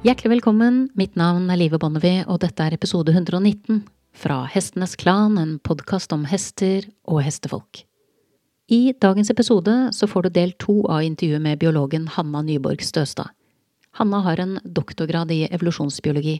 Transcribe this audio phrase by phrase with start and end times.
[0.00, 3.82] Hjertelig velkommen, mitt navn er Live Bonnevie, og dette er episode 119
[4.16, 7.82] fra Hestenes Klan, en podkast om hester og hestefolk.
[8.72, 13.28] I dagens episode så får du del to av intervjuet med biologen Hanna Nyborg Støstad.
[14.00, 16.38] Hanna har en doktorgrad i evolusjonsbiologi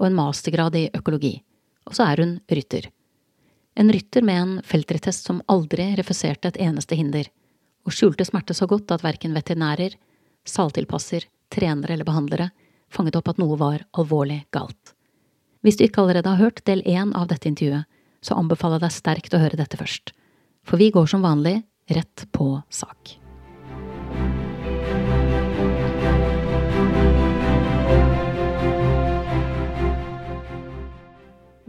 [0.00, 1.34] og en mastergrad i økologi,
[1.84, 2.88] og så er hun rytter.
[3.76, 7.28] En rytter med en feltrettest som aldri refuserte et eneste hinder,
[7.84, 10.00] og skjulte smerte så godt at verken veterinærer,
[10.48, 12.48] saltilpasser, trenere eller behandlere
[12.92, 14.94] fanget opp at noe var alvorlig galt.
[15.62, 17.88] Hvis du ikke allerede har hørt del én av dette intervjuet,
[18.22, 20.14] så anbefaler jeg deg sterkt å høre dette først,
[20.66, 23.16] for vi går som vanlig rett på sak.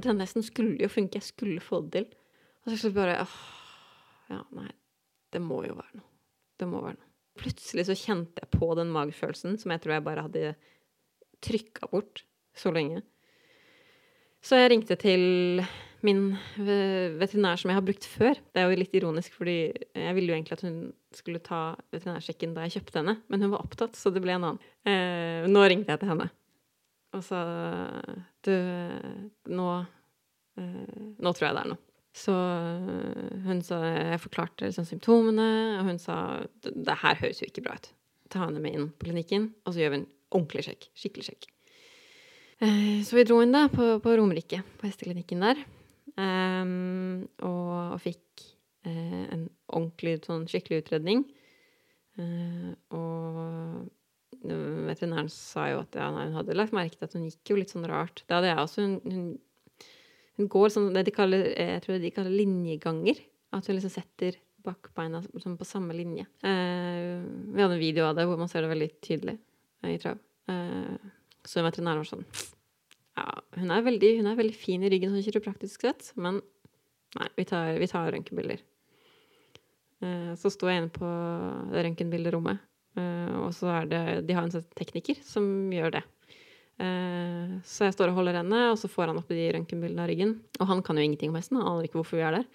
[0.03, 2.08] Den nesten skulle jo funke, jeg skulle få det til.
[2.67, 3.38] Og så bare åh,
[4.31, 4.70] Ja, nei,
[5.36, 6.09] det må jo være noe.
[6.59, 7.09] Det må være noe.
[7.40, 10.53] Plutselig så kjente jeg på den magefølelsen som jeg tror jeg bare hadde
[11.44, 12.23] trykka bort
[12.58, 13.02] så lenge.
[14.44, 15.63] Så jeg ringte til
[16.03, 18.39] min veterinær som jeg har brukt før.
[18.52, 20.77] Det er jo litt ironisk, fordi jeg ville jo egentlig at hun
[21.16, 21.61] skulle ta
[21.95, 24.71] veterinærsjekken da jeg kjøpte henne, men hun var opptatt, så det ble en annen.
[24.83, 26.27] Eh, nå ringte jeg til henne
[27.14, 27.39] og sa
[28.44, 28.53] Du,
[29.53, 29.67] nå
[30.58, 31.81] eh, Nå tror jeg det er noe.
[32.14, 32.33] Så
[33.45, 35.49] hun sa Jeg forklarte liksom symptomene,
[35.80, 36.17] og hun sa
[36.64, 37.89] det her høres jo ikke bra ut.
[38.33, 40.89] Ta henne med inn på klinikken, og så gjør vi en ordentlig sjekk.
[40.98, 41.50] Skikkelig sjekk.
[42.64, 45.64] Eh, så vi dro inn da på, på Romerike, på hesteklinikken der.
[46.14, 48.44] Um, og, og, fikk
[48.86, 51.26] uh, en ordentlig, sånn skikkelig utredning.
[52.20, 53.89] Uh, og
[54.44, 57.58] veterinæren sa jo at ja, nei, hun hadde lagt merke til at hun gikk jo
[57.58, 58.23] litt sånn rart.
[58.28, 58.86] Det hadde jeg også.
[58.86, 59.86] Hun, hun,
[60.39, 63.23] hun går sånn det de kaller, jeg tror de kaller linjeganger.
[63.54, 66.28] At hun liksom setter bakbeina på samme linje.
[66.45, 69.39] Uh, vi hadde en video av det hvor man ser det veldig tydelig
[69.89, 70.20] i trav.
[71.44, 72.26] så veterinæren var sånn
[73.14, 73.26] ja,
[73.60, 76.39] hun er, veldig, hun er veldig fin i ryggen sånn kiropraktisk sett, men
[77.20, 78.64] nei, vi tar, vi tar røntgenbilder.
[80.04, 81.10] Uh, så sto jeg inne på
[81.76, 82.64] røntgenbilderommet,
[83.42, 86.02] og så er det De har en sånn tekniker som gjør det.
[87.65, 90.36] Så jeg står og holder henne, og så får han opp de røntgenbildene av ryggen.
[90.60, 92.45] Og han kan jo ingenting om hesten, han aner ikke hvorfor vi er der.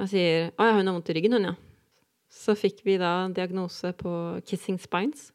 [0.00, 1.56] Han sier 'Å ja, hun har vondt i ryggen, hun, ja'.
[2.30, 4.12] Så fikk vi da diagnose på
[4.46, 5.32] kissing spines,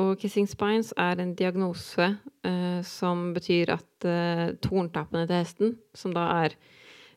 [0.00, 2.08] og kissing spines er en diagnose
[2.44, 6.56] eh, som betyr at eh, torntappene til hesten, som da er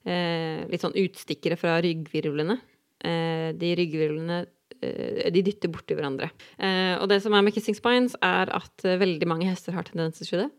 [0.08, 2.56] eh, litt sånn utstikkere fra ryggvirvlene
[3.04, 4.40] eh, De ryggvirvlene
[4.80, 6.32] eh, de dytter borti hverandre.
[6.56, 10.30] Eh, og det som er med kissing spines, er at veldig mange hester har tendenser
[10.32, 10.50] til det.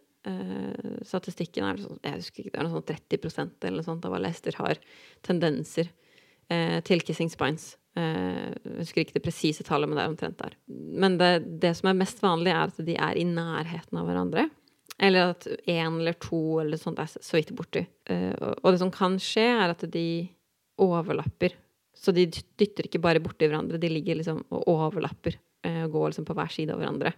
[1.09, 4.19] statistikken er sånn, jeg husker ikke, det er noe sånn 30% eller noe sånt av
[4.19, 4.77] alle hester har
[5.25, 5.89] tendenser
[6.85, 7.71] til kissing spines.
[7.99, 10.57] Eh, jeg husker ikke det presise tallet, men det er omtrent der.
[10.71, 11.31] Men det,
[11.63, 14.47] det, som er mest vanlig, er at de er i nærheten av hverandre.
[15.01, 17.83] Eller at én eller to eller sånt er så vidt borti.
[18.13, 20.07] Eh, og det som kan skje, er at de
[20.81, 21.57] overlapper.
[21.97, 25.37] Så de dytter ikke bare borti hverandre, de ligger liksom og overlapper.
[25.67, 27.15] Eh, og går liksom på hver side av hverandre.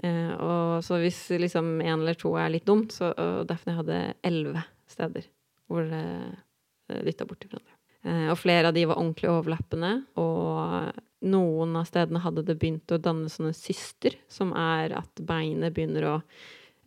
[0.00, 4.62] Og så hvis liksom én eller to er litt dumt, så og Daphne hadde elleve
[4.88, 5.26] steder
[5.68, 7.79] hvor det dytta borti hverandre.
[8.06, 9.92] Eh, og flere av de var ordentlig overlappende.
[10.20, 15.76] Og noen av stedene hadde det begynt å danne sånne syster, som er at beinet
[15.76, 16.16] begynner å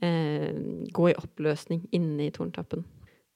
[0.03, 0.51] eh,
[0.93, 2.85] gå i oppløsning inne i torntappen.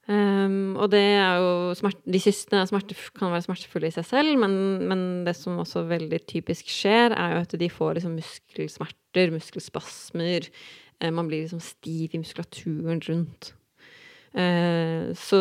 [0.08, 4.38] Um, og det er jo smert, De systene smerte, kan være smertefulle i seg selv,
[4.40, 4.54] men,
[4.88, 10.48] men, det som også veldig typisk skjer, er jo at de får liksom muskelsmerter, muskelspasmer.
[11.02, 13.52] Eh, man blir liksom stiv i muskulaturen rundt.
[14.38, 15.40] Eh, så,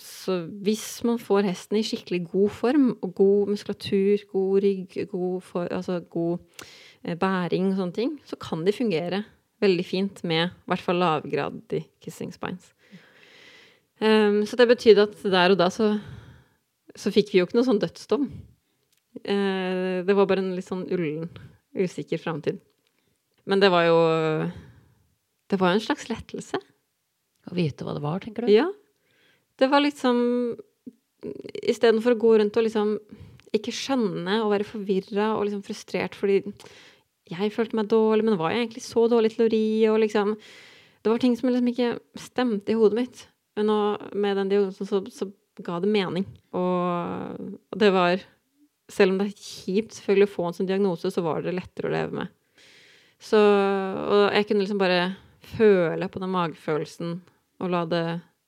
[0.00, 5.40] så, hvis man får hesten i skikkelig god form, og god muskulatur, god rygg, god,
[5.44, 6.38] for, altså god
[7.04, 9.24] eh, bæring og sånne ting, så kan de fungere
[9.60, 12.72] veldig fint med i hvert fall lavgradig kissing spines.
[14.00, 15.92] Um, så det betydde at der og da så,
[16.96, 18.26] så fikk vi jo ikke noe sånn dødsdom.
[19.22, 21.28] Uh, det var bare en litt sånn ullen,
[21.76, 22.58] usikker framtid.
[23.44, 23.98] Men det var jo
[25.52, 26.58] Det var jo en slags lettelse.
[27.50, 28.52] Å vite hva det var, tenker du?
[28.52, 28.68] Ja.
[29.60, 30.18] Det var liksom
[31.64, 32.98] Istedenfor å gå rundt og liksom
[33.54, 36.42] ikke skjønne og være forvirra og liksom frustrert fordi
[37.30, 39.66] jeg følte meg dårlig, men var jeg egentlig så dårlig til å ri?
[39.88, 40.34] Og liksom
[41.04, 41.88] Det var ting som liksom ikke
[42.20, 43.24] stemte i hodet mitt.
[43.56, 43.78] Men nå,
[44.12, 45.30] med den diagnosen så, så,
[45.62, 46.24] ga det mening.
[46.56, 48.22] Og, og, det var
[48.90, 51.88] Selv om det er kjipt selvfølgelig å få en sånn diagnose, så var det lettere
[51.88, 52.32] å leve med.
[53.22, 55.14] Så Og jeg kunne liksom bare
[55.54, 57.14] føle på den magefølelsen
[57.64, 58.04] og la det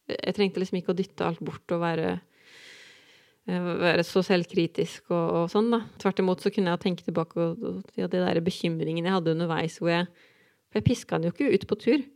[0.06, 2.10] Jeg trengte liksom ikke å dytte alt bort og være,
[3.50, 5.80] eh, være så selvkritisk og, og, sånn, da.
[5.98, 9.80] Tvert imot så kunne jeg tenke tilbake og, ja, de der bekymringene jeg hadde underveis
[9.82, 10.06] hvor jeg
[10.70, 12.06] For jeg piska henne jo ikke ut på tur.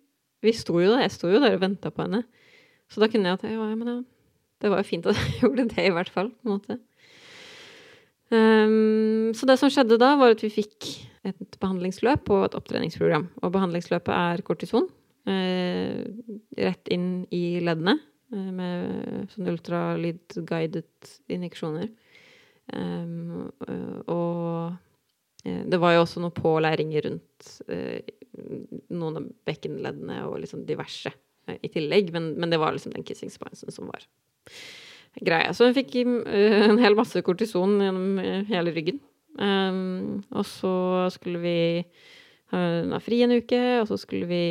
[0.44, 2.25] Vi sto jo der, jeg sto jo der og venta på henne.
[2.91, 3.99] Så da kunne jeg at ja, men ja,
[4.61, 6.31] det var jo fint at jeg gjorde det, i hvert fall.
[6.31, 6.79] på en måte.
[8.31, 10.88] Um, så det som skjedde da, var at vi fikk
[11.26, 13.29] et behandlingsløp og et opptreningsprogram.
[13.43, 14.88] Og behandlingsløpet er kortison.
[15.28, 16.00] Eh,
[16.56, 17.99] rett inn i leddene
[18.32, 21.90] eh, med sånn ultralyd-guided injeksjoner.
[22.70, 23.50] Um,
[24.06, 24.78] og
[25.43, 28.05] det var jo også noen pålæringer rundt eh,
[28.94, 33.05] noen av bekkenleddene og liksom diverse eh, i tillegg, men, men, det var liksom den
[33.08, 34.06] kissing spinesen som var
[35.20, 35.52] greia.
[35.52, 39.00] Så hun fikk en hel masse kortison gjennom hele ryggen.
[39.40, 40.75] Um, og så
[41.14, 41.58] skulle vi
[42.50, 44.44] ha fri en uke, og så skulle vi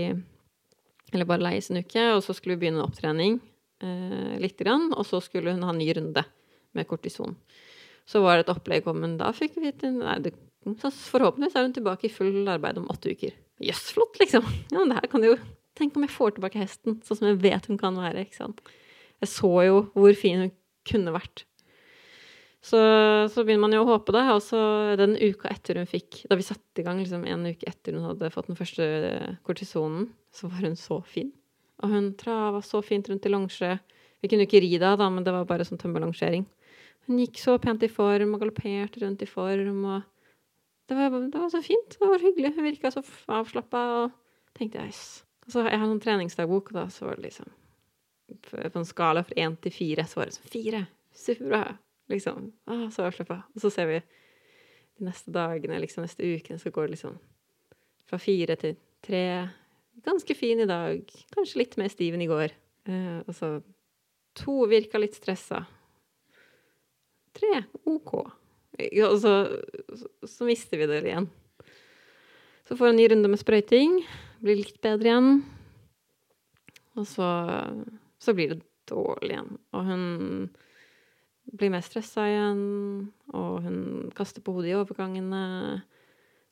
[1.14, 3.40] Eller bare leies en uke, og så skulle vi begynne opptrening
[3.84, 6.24] eh, lite grann, og så skulle hun ha en ny runde
[6.78, 7.36] med kortison.
[8.10, 10.34] Så var det et opplegg om Men da fikk vi vite Nei, det,
[10.66, 13.34] forhåpentligvis er hun tilbake i full arbeid om åtte uker.
[13.60, 14.46] Jøss, yes, flott, liksom!
[14.72, 15.38] Ja, men det her kan jo
[15.78, 18.58] Tenk om jeg får tilbake hesten, sånn som jeg vet hun kan være, ikke sant.
[19.24, 20.50] Jeg så jo hvor fin hun
[20.90, 21.46] kunne vært.
[22.60, 22.80] Så,
[23.32, 24.26] så, begynner man jo å håpe, da.
[24.36, 24.60] Og så
[25.00, 28.10] den uka etter hun fikk Da vi satte i gang liksom en uke etter hun
[28.10, 28.88] hadde fått den første
[29.48, 31.32] kortisonen, så var hun så fin.
[31.80, 33.72] Og hun trava så fint rundt i longe.
[34.20, 36.44] Vi kunne jo ikke ri da, men det var bare sånn tømmerlongering.
[37.08, 39.86] Hun gikk så pent i form og galopperte rundt i form.
[39.86, 40.04] og
[40.90, 41.96] det var, det var, så fint.
[41.96, 42.54] Det var hyggelig.
[42.56, 43.84] Hun virka så avslappa.
[44.04, 44.94] Og tenkte jeg
[45.48, 47.50] Og Så jeg har sånn treningsdagbok, og da så var det liksom
[48.46, 50.88] På en skala fra én til fire, så var det sånn fire.
[51.16, 51.64] Superbra.
[52.10, 52.52] Liksom.
[52.70, 53.44] Ah, så avslappa.
[53.54, 54.00] Og så ser vi
[55.00, 57.18] de neste dagene, liksom neste ukene, så går det liksom
[58.10, 59.24] fra fire til tre.
[60.06, 61.04] Ganske fin i dag.
[61.36, 62.56] Kanskje litt mer stiv enn i går.
[62.90, 63.60] Eh, og så
[64.40, 65.64] to virka litt stressa.
[67.36, 68.14] Tre OK.
[68.80, 69.34] Og så,
[70.24, 71.28] så, mister vi det igjen.
[72.68, 74.00] Så får vi en ny runde med sprøyting.
[74.44, 75.32] Blir litt bedre igjen.
[77.00, 77.28] Og så,
[78.22, 79.52] så blir det dårlig igjen.
[79.76, 80.04] Og hun
[81.56, 82.60] blir mer stressa igjen,
[83.34, 83.80] og hun
[84.18, 85.44] kaster på hodet i overgangene.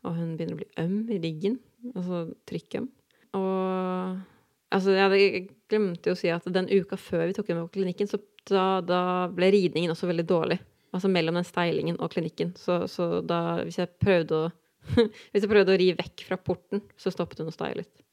[0.05, 1.57] Og hun begynner å bli øm i ryggen,
[1.93, 2.87] altså trykkøm.
[3.37, 4.17] Og
[4.73, 8.09] altså, jeg glemte jo å si at den uka før vi tok henne på klinikken,
[8.09, 9.01] så da, da,
[9.33, 10.59] ble ridningen også veldig dårlig.
[10.95, 12.53] Altså mellom den steilingen og klinikken.
[12.57, 14.47] Så, så da, hvis jeg prøvde å
[14.95, 18.03] hvis jeg prøvde å ri vekk fra porten, så stoppet hun å steie litt.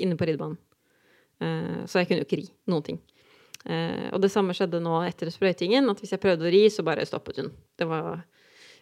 [0.00, 0.56] Inne på ridebanen.
[1.42, 3.00] Uh, så jeg kunne jo ikke ri noen ting.
[3.64, 6.84] Eh, og det samme skjedde nå etter sprøytingen, at hvis jeg prøvde å ri, så
[6.86, 7.52] bare stoppet hun.
[7.78, 8.24] Det var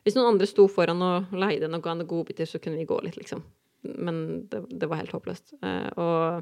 [0.01, 3.19] Hvis noen andre sto foran og leide noen og godbiter, så kunne vi gå litt,
[3.21, 3.43] liksom.
[4.01, 5.59] Men det, det var helt håpløst.
[5.61, 6.41] Eh, og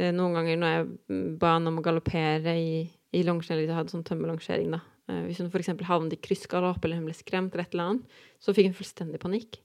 [0.00, 2.80] eh, noen ganger når jeg ba henne om å galoppere i,
[3.14, 4.82] i hvis jeg hadde sånn tømmerlongering, da.
[5.06, 5.68] Hvis hun f.eks.
[5.86, 9.20] havnet i kryssgalopp eller hun ble skremt eller et eller annet, så fikk hun fullstendig
[9.22, 9.60] panikk.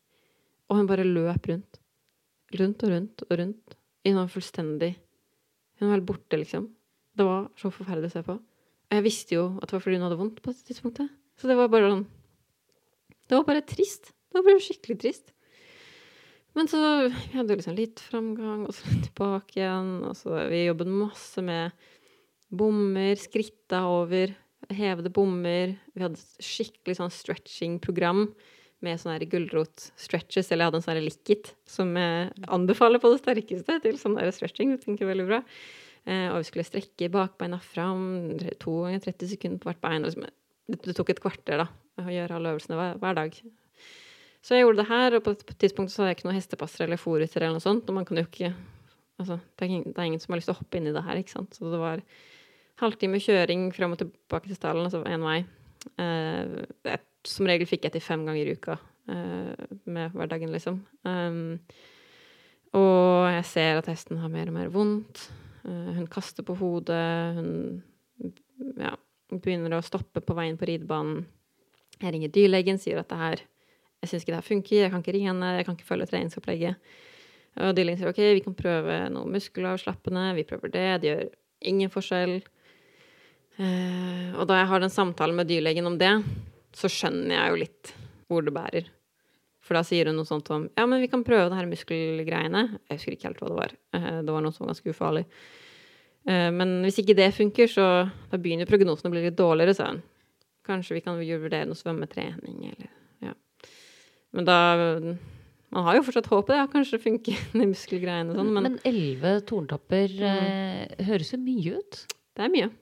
[0.70, 1.80] Og hun bare løp rundt.
[2.62, 3.76] Rundt og rundt og rundt.
[4.06, 4.94] I noe fullstendig
[5.82, 6.70] Hun var helt borte, liksom.
[7.22, 8.34] Det var så forferdelig å se på.
[8.34, 11.12] Og jeg visste jo at det var fordi hun hadde vondt på det tidspunktet.
[11.38, 12.08] Så det var bare sånn
[13.30, 14.10] Det var bare trist.
[14.10, 15.30] Det var bare skikkelig trist.
[16.58, 19.92] Men så vi hadde liksom litt framgang, og så tilbake igjen.
[20.10, 21.78] Og så vi jobbet masse med
[22.50, 24.34] bommer, skritta over,
[24.74, 25.78] hevede bommer.
[25.94, 28.26] Vi hadde skikkelig sånn stretching-program
[28.82, 30.50] med sånne gulrot-stretches.
[30.50, 34.74] Eller jeg hadde en sånn likkit som jeg anbefaler på det sterkeste til sånn stretching.
[34.74, 35.44] Det funker veldig bra.
[36.10, 40.08] Eh, og vi skulle strekke bakbeina fram to ganger 30 sekunder på hvert bein.
[40.72, 41.68] Det tok et kvarter da,
[42.02, 43.38] å gjøre alle øvelsene hver, dag.
[44.42, 46.88] Så jeg gjorde det her, og på et tidspunkt så hadde jeg ikke noen hestepasser
[46.88, 47.90] eller fòrrytter eller noe sånt.
[47.90, 48.54] Og man kan jo ikke
[49.22, 51.36] Altså, det er, ingen, som har lyst til å hoppe inn i det her, ikke
[51.36, 51.54] sant.
[51.54, 52.00] Så det var
[52.82, 55.44] halvtime kjøring frem og tilbake til stallen, altså én vei.
[56.02, 56.56] Eh,
[56.88, 58.80] jeg, som regel fikk jeg til fem ganger i uka
[59.14, 60.82] eh, med hverdagen, liksom.
[61.06, 61.60] Um,
[62.78, 65.28] og jeg ser at hesten har mer og mer vondt.
[65.66, 68.34] Eh, hun kaster på hodet, hun
[68.78, 68.96] ja,
[69.32, 71.26] begynner å stoppe på veien på ridebanen.
[72.02, 73.44] Jeg ringer dyrlegen, sier at det her
[74.02, 76.08] jeg syns ikke det her funker, jeg kan ikke ringe henne, jeg kan ikke følge
[76.10, 76.94] treningsopplegget.
[77.62, 81.28] Og dyrlegen sier ok, vi kan prøve noe muskelavslappende, vi prøver det, det gjør
[81.70, 82.40] ingen forskjell.
[83.62, 86.16] Eh, og da jeg har den samtalen med dyrlegen om det,
[86.74, 87.94] så skjønner jeg jo litt
[88.32, 88.90] hvor det bærer.
[89.72, 92.62] For da sier hun noe sånt om ja, men vi kan prøve det her muskelgreiene.
[92.90, 93.76] Jeg husker ikke helt hva det var.
[93.96, 95.22] Eh, det var noe som var ganske ufarlig.
[96.28, 97.86] Eh, men hvis ikke det funker, så
[98.34, 100.02] da begynner prognosen å bli litt dårligere, sa hun.
[100.68, 102.92] Kanskje vi kan vurdere noe svømmetrening, eller
[103.24, 103.32] ja.
[104.36, 104.60] Men da
[105.72, 108.80] Man har jo fortsatt håpet, ja, kanskje det funker, de muskelgreiene og sånn, men Men
[108.92, 110.30] elleve torntopper mm.
[110.36, 112.02] eh, høres jo mye ut?
[112.36, 112.74] Det er mye.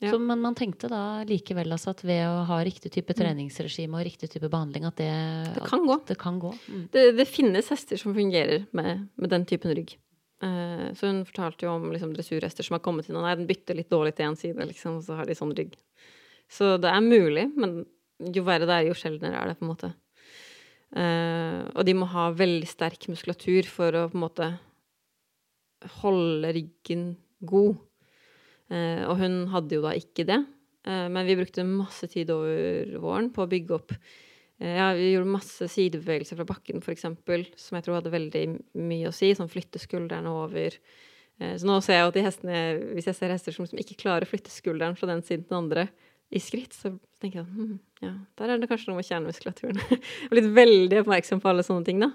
[0.00, 0.14] Ja.
[0.14, 3.18] Så, men man tenkte da likevel altså at ved å ha riktig type Mm.
[3.18, 5.10] treningsregime og riktig type behandling, at det,
[5.58, 5.96] Det kan gå.
[6.08, 6.54] Det kan gå.
[6.68, 6.86] Mm.
[6.92, 9.98] Det, det finnes hester som fungerer med, med den typen rygg.
[10.40, 13.46] Uh, så hun fortalte jo om liksom, dressurhester som har kommet inn, og nei, den
[13.50, 15.76] bytter litt dårlig til én side, liksom, og så har de sånn rygg.
[16.48, 17.82] Så det er mulig, men
[18.32, 19.92] jo verre det er, jo sjeldnere er det, på en måte.
[20.96, 24.48] Uh, og de må ha veldig sterk muskulatur for å på en måte
[26.00, 27.04] holde ryggen
[27.44, 27.76] god.
[28.70, 30.40] Eh, og hun hadde jo da ikke det.
[30.86, 35.12] Eh, men vi brukte masse tid over våren på å bygge opp eh, Ja, vi
[35.12, 37.06] gjorde masse sidebevegelser fra bakken, f.eks.,
[37.60, 38.44] som jeg tror hadde veldig
[38.78, 39.32] mye å si.
[39.36, 40.78] Sånn flytte skuldrene over.
[41.40, 42.56] Så nå ser jeg at de hestene,
[42.92, 45.54] hvis jeg ser hester som, som ikke klarer å flytte skulderen fra den siden til
[45.54, 45.86] den andre
[46.30, 49.80] i skritt, så tenker jeg at hm, ja, der er det kanskje noe med kjernemuskulaturen.
[49.88, 52.10] Jeg blitt veldig oppmerksom på alle sånne ting, da.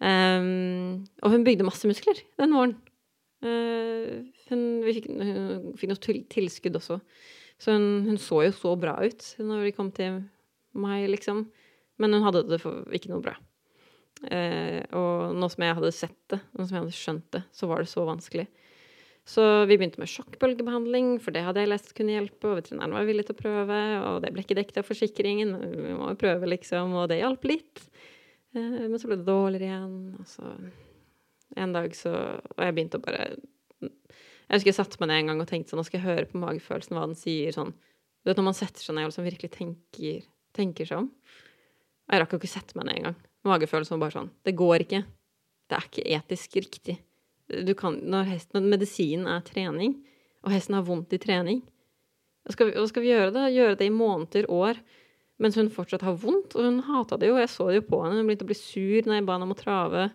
[0.00, 2.76] Um, og hun bygde masse muskler den våren.
[3.40, 4.20] Eh,
[4.50, 7.00] hun, fikk, hun fikk noe tilskudd også.
[7.60, 10.22] Så hun, hun, så jo så bra ut når de kom til
[10.76, 11.46] meg, liksom.
[12.00, 12.60] Men hun hadde det
[12.96, 13.36] ikke noe bra.
[14.28, 17.68] Eh, og nå som jeg hadde sett det, nå som jeg hadde skjønt det, så
[17.70, 18.46] var det så vanskelig.
[19.28, 23.08] Så vi begynte med sjokkbølgebehandling, for det hadde jeg lest kunne hjelpe, og veterinæren var
[23.08, 26.48] villig til å prøve, og det ble ikke dekket av forsikringen, vi må jo prøve,
[26.50, 27.84] liksom, og det hjalp litt.
[28.56, 30.54] Eh, men så ble det dårligere igjen, og så
[31.56, 33.24] en dag så Og jeg begynte å bare
[33.80, 36.28] Jeg husker jeg satte meg ned en gang og tenkte sånn Nå skal jeg høre
[36.30, 39.26] på magefølelsen hva den sier sånn Du vet når man setter seg ned og liksom
[39.26, 40.26] virkelig tenker,
[40.56, 41.10] tenker seg om.
[42.06, 43.18] Og jeg rakk jo ikke sette meg ned engang.
[43.48, 45.04] Magefølelsen var bare sånn Det går ikke.
[45.70, 46.96] Det er ikke etisk riktig.
[47.50, 49.96] Du kan, når, hesten, når medisinen er trening,
[50.44, 51.60] og hesten har vondt i trening
[52.46, 53.48] Hva skal vi, hva skal vi gjøre da?
[53.52, 54.78] Gjøre det i måneder, år,
[55.42, 56.54] mens hun fortsatt har vondt?
[56.56, 58.20] Og hun hata det jo, jeg så det jo på henne.
[58.20, 60.06] Hun begynte å bli sur når jeg ba henne om å trave.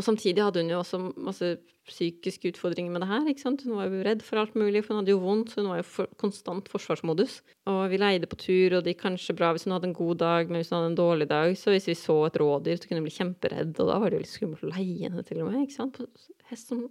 [0.00, 1.48] Og samtidig hadde hun jo også masse
[1.90, 3.26] psykiske utfordringer med det her.
[3.28, 3.64] ikke sant?
[3.66, 5.80] Hun var jo redd for alt mulig, for hun hadde jo vondt, så hun var
[5.82, 7.40] jo for, konstant forsvarsmodus.
[7.68, 10.22] Og vi leide på tur, og det gikk kanskje bra hvis hun hadde en god
[10.22, 12.88] dag, men hvis hun hadde en dårlig dag, så hvis vi så et rådyr, så
[12.88, 15.42] kunne hun bli kjemperedd, og da var det jo litt skummelt å leie henne til
[15.42, 15.66] og med.
[15.66, 16.00] ikke sant?
[16.48, 16.86] Hest som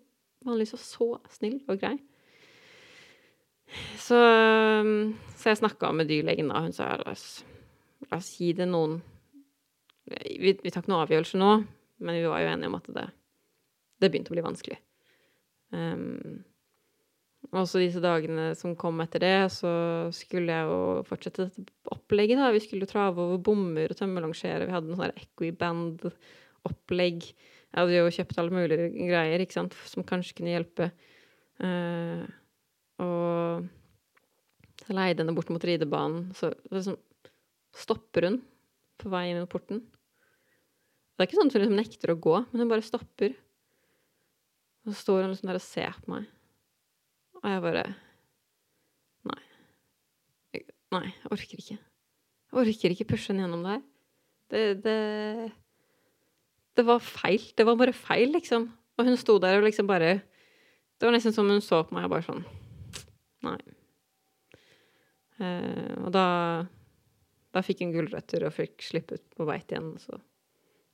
[0.45, 1.95] vanligvis var så snill og grei.
[3.97, 4.19] Så,
[5.37, 7.41] så jeg snakka med dyrlegen da, hun sa la oss,
[8.09, 8.99] la oss gi det noen
[10.09, 11.51] vi, vi tar ikke noen avgjørelse nå,
[11.99, 13.07] men vi var jo enige om at det,
[13.99, 14.79] det begynte å bli vanskelig.
[15.75, 16.43] Um,
[17.55, 19.71] også disse dagene som kom etter det, så
[20.15, 22.37] skulle jeg jo fortsette dette opplegget.
[22.37, 22.51] da.
[22.53, 24.67] Vi skulle jo trave over bommer og tømmerlongere.
[24.67, 27.19] Vi hadde noe sånn Equiband-opplegg.
[27.69, 30.85] Jeg hadde jo kjøpt alle mulige greier ikke sant, som kanskje kunne hjelpe.
[31.63, 32.23] Uh,
[32.99, 33.67] og
[34.83, 36.29] så leide henne bort mot ridebanen.
[36.37, 36.97] Så liksom
[37.77, 38.37] stopper hun
[38.99, 39.83] på vei inn mot porten.
[41.19, 43.33] Det er ikke sånn at hun liksom nekter å gå, men hun bare stopper.
[44.85, 46.29] Og så står hun liksom der og ser på meg.
[47.41, 47.81] Og jeg bare
[49.27, 49.41] Nei.
[50.55, 50.63] Jeg,
[50.95, 51.75] nei, jeg orker ikke.
[51.75, 53.83] Jeg orker ikke pushe henne gjennom det her.
[54.49, 55.51] Det, det
[56.79, 57.43] Det var feil.
[57.51, 58.69] Det var bare feil, liksom.
[58.95, 62.07] Og hun sto der og liksom bare Det var nesten som hun så på meg
[62.07, 62.47] og bare sånn
[63.43, 63.59] Nei.
[65.43, 66.25] Eh, og da
[67.51, 69.97] Da fikk hun gulrøtter og fikk slippe ut på veit igjen.
[69.99, 70.15] Så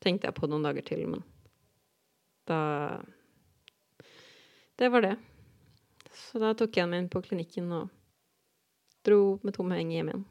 [0.05, 1.24] tenkte jeg på noen dager til, men
[2.50, 3.01] da
[4.77, 5.15] Det var det.
[6.15, 7.89] Så da tok jeg henne inn på klinikken og
[9.07, 10.25] dro med tomme heng hjem igjen.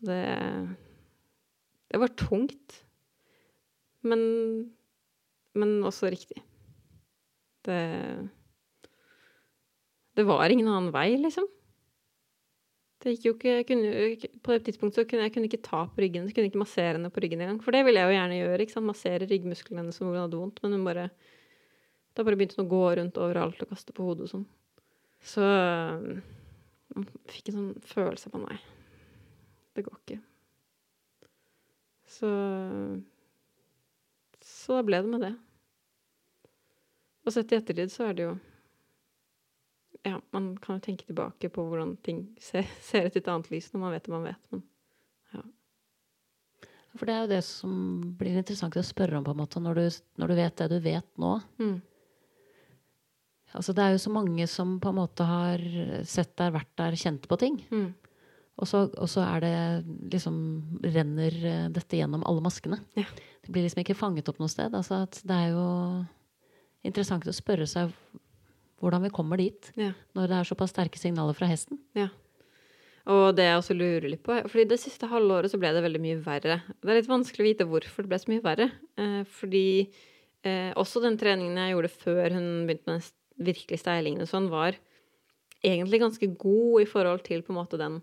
[0.00, 0.22] Det
[1.88, 2.82] Det var tungt.
[4.02, 4.74] Men
[5.54, 6.42] Men også riktig.
[7.64, 8.30] Det
[10.14, 11.46] Det var ingen annen vei, liksom.
[12.98, 16.02] Det gikk jo ikke, kunne, På det tidspunktet så kunne jeg kunne ikke ta på
[16.02, 16.26] ryggen.
[16.26, 17.60] Jeg kunne ikke massere henne på ryggen engang.
[17.62, 18.60] For det ville jeg jo gjerne gjøre.
[18.64, 18.88] ikke sant?
[18.88, 20.62] Massere ryggmusklene hennes hvor hun hadde vondt.
[20.64, 21.10] Men hun bare
[22.16, 24.48] Da bare begynte hun å gå rundt overalt og kaste på hodet og sånn.
[25.22, 25.44] Så
[26.94, 28.58] man fikk en sånn følelse på meg.
[29.78, 30.18] Det går ikke.
[32.08, 32.32] Så
[34.42, 35.34] Så da ble det med det.
[37.22, 38.34] Og sett i ettertid så er det jo
[40.06, 43.50] Ja, man kan jo tenke tilbake på hvordan ting ser, ser ut i et annet
[43.52, 44.64] lys når man vet det man vet, men
[45.34, 45.42] ja.
[46.96, 47.76] For det er jo det som
[48.18, 49.86] blir interessant å spørre om, på en måte, når du,
[50.22, 51.36] når du vet det du vet nå.
[51.60, 51.78] Mm.
[53.56, 55.62] Altså, det er jo så mange som på en måte har
[56.06, 57.56] sett der, vært der, kjent på ting.
[57.72, 57.88] Mm.
[58.58, 59.56] Og så, og så er det
[60.12, 60.38] liksom
[60.82, 62.80] Renner eh, dette gjennom alle maskene.
[62.98, 63.06] Ja.
[63.44, 64.74] Det blir liksom ikke fanget opp noe sted.
[64.74, 65.66] Altså det er jo
[66.88, 67.94] interessant å spørre seg
[68.82, 69.70] hvordan vi kommer dit.
[69.78, 69.92] Ja.
[70.16, 71.80] Når det er såpass sterke signaler fra hesten.
[71.98, 72.08] Ja.
[73.08, 76.02] Og det jeg også lurer litt på fordi det siste halvåret så ble det veldig
[76.02, 76.60] mye verre.
[76.76, 78.68] Det er litt vanskelig å vite hvorfor det ble så mye verre.
[79.00, 79.68] Eh, fordi
[80.44, 84.50] eh, også den treningen jeg gjorde før hun begynte med den virkelig steilingen og sånn,
[84.52, 84.76] var
[85.64, 88.00] egentlig ganske god i forhold til på en måte den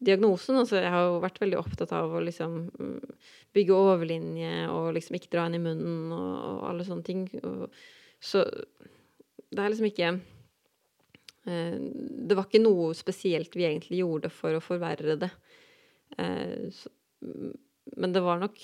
[0.00, 0.56] diagnosen.
[0.62, 3.16] Altså, jeg har jo vært veldig opptatt av å liksom mm,
[3.56, 7.26] bygge overlinje og liksom ikke dra inn i munnen og, og alle sånne ting.
[7.44, 7.68] Og,
[8.20, 8.46] så
[9.50, 10.10] det er liksom ikke
[11.46, 11.78] eh,
[12.28, 15.30] Det var ikke noe spesielt vi egentlig gjorde for å forverre det.
[16.18, 16.70] Eh,
[17.96, 18.60] men det var nok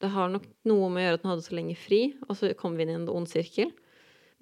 [0.00, 2.52] Det har nok noe med å gjøre at den hadde så lenge fri, og så
[2.58, 3.70] kom vi inn i en ond sirkel.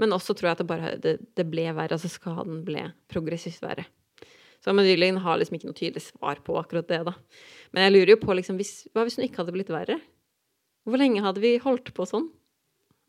[0.03, 1.95] Men også tror jeg at det bare det, det ble verre.
[1.95, 3.87] Altså skaden ble progressivt verre.
[4.65, 7.13] Så dyrlegen har liksom ikke noe tydelig svar på akkurat det, da.
[7.71, 9.99] Men jeg lurer jo på, liksom, hvis, hva hvis hun ikke hadde blitt verre?
[10.89, 12.31] Hvor lenge hadde vi holdt på sånn?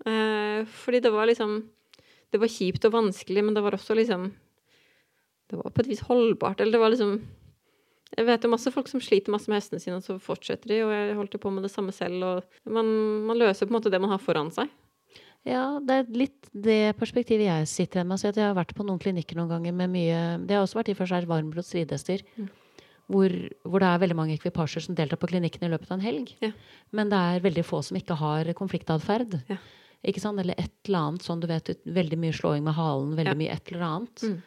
[0.04, 1.62] Eh, fordi det var liksom
[2.34, 4.30] Det var kjipt og vanskelig, men det var også liksom
[5.52, 6.62] Det var på et vis holdbart.
[6.62, 7.20] Eller det var liksom
[8.16, 10.82] Jeg vet jo masse folk som sliter masse med hestene sine, og så fortsetter de,
[10.86, 12.88] og jeg holdt på med det samme selv, og man,
[13.28, 14.70] man løser på en måte det man har foran seg.
[15.46, 18.22] Ja, det er litt det perspektivet jeg sitter igjen med.
[18.22, 20.90] Så jeg har vært på noen klinikker noen ganger med mye Det har også vært
[20.90, 22.24] i og for seg varmblods ridehester.
[22.34, 22.48] Mm.
[23.06, 26.06] Hvor, hvor, det er veldig mange ekvipasjer som deltar på klinikken i løpet av en
[26.06, 26.32] helg.
[26.42, 26.50] Ja.
[26.90, 29.38] Men det er veldig få som ikke har konfliktatferd.
[29.52, 29.60] Ja.
[30.06, 30.40] Ikke sant?
[30.42, 33.40] Eller et eller annet sånn, du vet, veldig mye slåing med halen, veldig ja.
[33.42, 34.26] mye et eller annet.
[34.26, 34.40] Mm.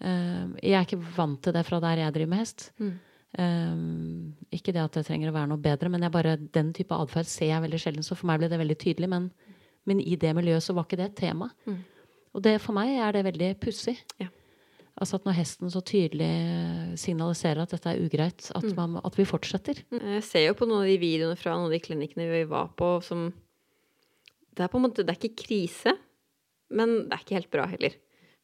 [0.00, 2.70] Uh, jeg er ikke vant til det fra der jeg driver med hest.
[2.80, 2.92] Mm.
[3.38, 7.28] Uh, ikke det at det trenger å være noe bedre, men bare, den type atferd
[7.30, 8.06] ser jeg veldig sjelden.
[8.06, 9.10] Så for meg ble det veldig tydelig.
[9.10, 9.32] Men
[9.88, 11.50] men i det miljøet så var ikke det et tema.
[11.66, 11.80] Mm.
[12.36, 13.96] Og det, for meg er det veldig pussig.
[14.20, 14.28] Ja.
[15.00, 16.30] Altså at når hesten så tydelig
[17.00, 18.74] signaliserer at dette er ugreit, at, mm.
[18.76, 19.80] man, at, vi fortsetter.
[19.90, 22.72] Jeg ser jo på noen av de videoene fra noen av de klinikkene vi var
[22.78, 23.30] på, som
[24.60, 25.94] Det er på en måte, det er ikke krise,
[26.76, 27.94] men det er ikke helt bra heller.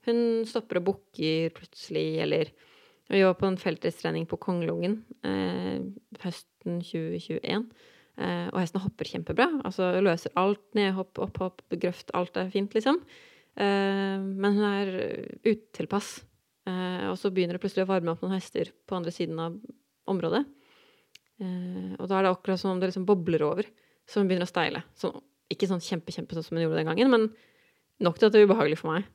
[0.08, 2.54] Hun stopper og bukker plutselig, eller
[3.06, 5.84] Vi var på en felttrening på Kongelungen eh,
[6.24, 7.68] høsten 2021.
[8.16, 9.46] Eh, og hesten hopper kjempebra.
[9.62, 10.64] Altså løser alt.
[10.74, 12.10] Ned, hopp, opp, hopp, grøft.
[12.18, 12.98] Alt er fint, liksom.
[13.54, 14.90] Eh, men hun er
[15.46, 16.16] utilpass.
[16.66, 19.60] Eh, og så begynner det plutselig å varme opp noen hester på andre siden av
[20.10, 20.42] området.
[21.38, 23.66] og da er det akkurat som om det liksom bobler over,
[24.08, 24.80] så hun begynner å steile.
[24.96, 25.10] Så,
[25.52, 27.28] ikke sånn kjempe, kjempe sånn som hun gjorde den gangen, men
[28.02, 29.06] nok til at det er ubehagelig for meg.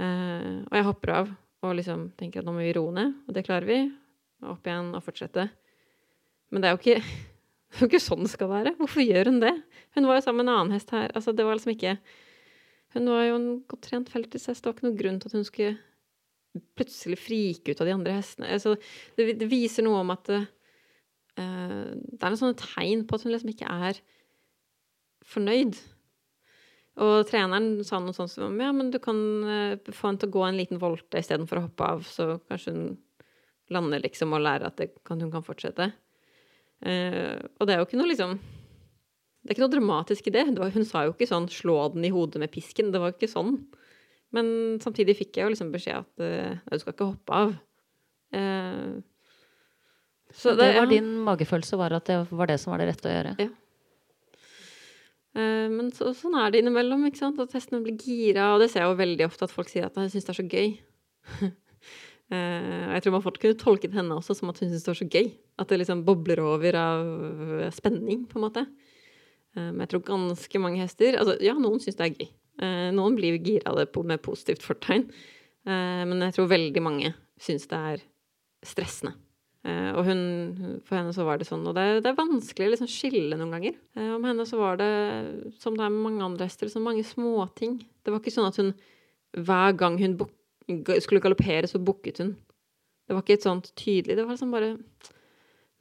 [0.00, 3.44] og jeg hopper av og liksom tenker at nå må vi roe ned, og det
[3.44, 3.80] klarer vi.
[4.48, 5.50] Opp igjen og fortsette.
[6.50, 7.02] Men det er jo ikke
[7.70, 8.74] det er jo ikke sånn det skal være.
[8.80, 9.52] Hvorfor gjør hun det?
[9.96, 11.12] Hun var jo sammen med en annen hest her.
[11.12, 11.98] Altså, det var liksom ikke
[12.96, 14.64] Hun var jo en godt trent feltishest.
[14.64, 15.76] Det var ikke noen grunn til at hun skulle
[16.74, 18.48] plutselig frike ut av de andre hestene.
[18.50, 18.72] Altså,
[19.14, 20.48] det, det, viser noe om at uh,
[21.38, 24.00] det er noen sånne tegn på at hun liksom ikke er
[25.30, 25.78] fornøyd.
[27.00, 30.36] Og treneren sa noe sånt som ja, men du kan uh, få henne til å
[30.36, 32.86] gå en liten volte istedenfor å hoppe av, så kanskje hun
[33.70, 35.92] lander liksom og lærer at kan, hun kan fortsette.
[36.84, 40.46] Uh, og det er jo ikke noe liksom Det er ikke noe dramatisk i det.
[40.52, 42.90] det var, hun sa jo ikke sånn 'slå den i hodet med pisken'.
[42.92, 43.54] Det var ikke sånn.
[44.36, 47.54] Men samtidig fikk jeg jo liksom beskjed at uh, du skal ikke hoppe av.
[48.34, 49.00] Uh,
[50.30, 50.92] så det, det var ja.
[50.92, 53.34] din magefølelse, var at det var det som var det rette å gjøre?
[53.40, 53.48] Ja.
[55.72, 57.40] Men så, sånn er det innimellom, ikke sant.
[57.42, 58.52] At hestene blir gira.
[58.54, 60.40] Og det ser jeg jo veldig ofte at folk sier at de syns det er
[60.40, 60.72] så gøy.
[62.30, 64.98] Og jeg tror man fort kunne tolket henne også som at hun syns det var
[65.00, 65.32] så gøy.
[65.58, 68.66] At det liksom bobler over av spenning, på en måte.
[69.58, 72.28] Men jeg tror ganske mange hester Altså, ja, noen syns det er gøy.
[72.94, 75.08] Noen blir gira av det med positivt fortegn.
[75.66, 78.06] men jeg tror veldig mange syns det er
[78.62, 79.16] stressende.
[79.68, 80.20] Og hun,
[80.88, 81.66] for henne så var det sånn.
[81.68, 83.74] Og det, det er vanskelig å liksom skille noen ganger.
[84.16, 84.92] om henne så var det,
[85.60, 87.76] som det er med mange andre hester, liksom mange småting.
[88.00, 88.72] Det var ikke sånn at hun
[89.36, 90.16] hver gang hun
[91.00, 92.34] skulle galoppere, så bukket hun.
[93.06, 94.76] Det var ikke et sånt tydelig Det var liksom bare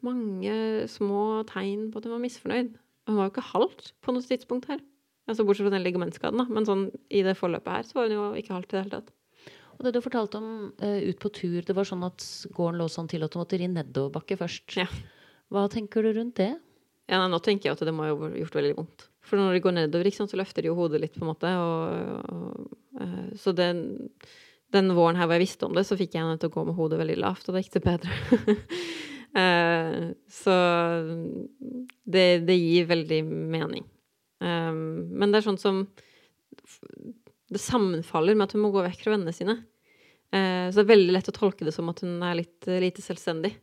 [0.06, 0.54] mange
[0.89, 2.72] små tegn på at hun var misfornøyd.
[3.06, 4.82] Og hun var jo ikke halvt på noe tidspunkt her.
[5.30, 6.48] Altså Bortsett fra den ligamentskaden, da.
[6.50, 8.96] Men sånn i det forløpet her, så var hun jo ikke halvt i det hele
[8.98, 9.12] tatt.
[9.80, 10.50] Og det du fortalte om
[10.84, 13.60] uh, ut på tur, det var sånn at gården lå sånn til at du måtte
[13.60, 14.76] ri nedoverbakke først.
[14.76, 14.89] Ja.
[15.50, 16.52] Hva tenker du rundt det?
[17.10, 19.08] Ja, Nå tenker jeg at det må ha gjort veldig vondt.
[19.26, 21.54] For når de går nedover, sant, så løfter de jo hodet litt, på en måte.
[21.63, 23.82] Og, og, uh, så den,
[24.76, 26.65] den våren her hvor jeg visste om det, så fikk jeg henne til å gå
[26.68, 28.20] med hodet veldig lavt, og det gikk til bedre.
[29.39, 30.12] uh,
[30.42, 30.60] så
[32.04, 33.88] det, det, gir veldig mening.
[34.44, 35.84] Um, men det er sånn som
[37.49, 39.57] Det sammenfaller med at hun må gå vekk fra vennene sine.
[40.29, 43.03] Eh, så det er veldig lett å tolke det som at hun er litt lite
[43.05, 43.55] selvstendig.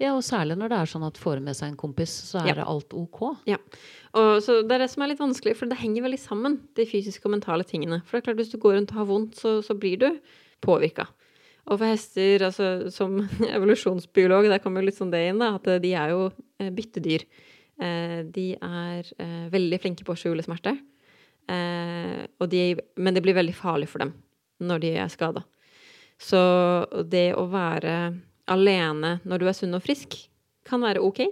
[0.00, 2.40] Ja, og særlig når det er sånn at får hun med seg en kompis, så
[2.40, 2.54] er ja.
[2.62, 3.18] det alt ok.
[3.50, 3.58] Ja.
[4.16, 6.86] Og så Det er det som er litt vanskelig, for det henger veldig sammen, de
[6.88, 8.00] fysiske og mentale tingene.
[8.06, 10.08] For det er klart, hvis du går rundt og har vondt, så, så blir du
[10.64, 11.04] påvirka.
[11.68, 13.20] Og for hester, altså som
[13.56, 17.26] evolusjonsbiolog, der kommer jo litt sånn det inn, da, at de er jo eh, byttedyr.
[17.80, 20.78] Eh, de er eh, veldig flinke på å skjule smerte.
[21.50, 22.64] De,
[22.96, 24.14] men det blir veldig farlig for dem
[24.60, 25.42] når de er skada.
[26.20, 26.40] Så
[27.08, 27.94] det å være
[28.50, 30.16] alene når du er sunn og frisk,
[30.68, 31.22] kan være OK.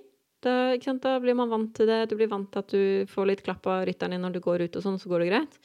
[0.44, 2.04] Da, da, blir man vant til det.
[2.10, 4.64] Du blir vant til at du får litt klapp av rytteren din når du går
[4.66, 5.58] ut, og sånn, så går det greit.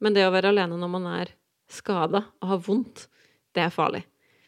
[0.00, 1.34] Men det å være alene når man er
[1.70, 3.04] skada og har vondt,
[3.54, 4.04] det er farlig.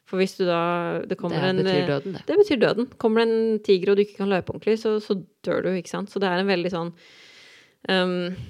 [0.08, 0.62] For hvis du da
[1.02, 2.24] Det, det betyr en, døden, det.
[2.28, 2.88] Det betyr døden.
[3.00, 5.92] Kommer det en tiger og du ikke kan løpe ordentlig, så, så dør du, ikke
[5.92, 6.10] sant.
[6.12, 6.90] Så det er en veldig sånn
[7.88, 8.42] um, eh,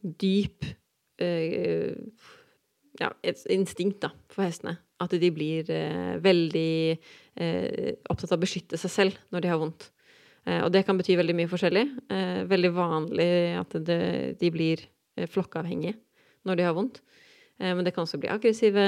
[0.00, 0.64] dyp
[1.20, 1.92] eh,
[3.00, 4.78] ja, et instinkt da, for hestene.
[5.00, 6.74] At de blir eh, veldig
[7.40, 9.88] eh, opptatt av å beskytte seg selv når de har vondt.
[10.44, 11.86] Eh, og det kan bety veldig mye forskjellig.
[12.12, 14.00] Eh, veldig vanlig at det,
[14.40, 14.84] de blir
[15.30, 15.96] flokkavhengige
[16.48, 17.00] når de har vondt.
[17.60, 18.84] Eh, men det kan også bli aggressive.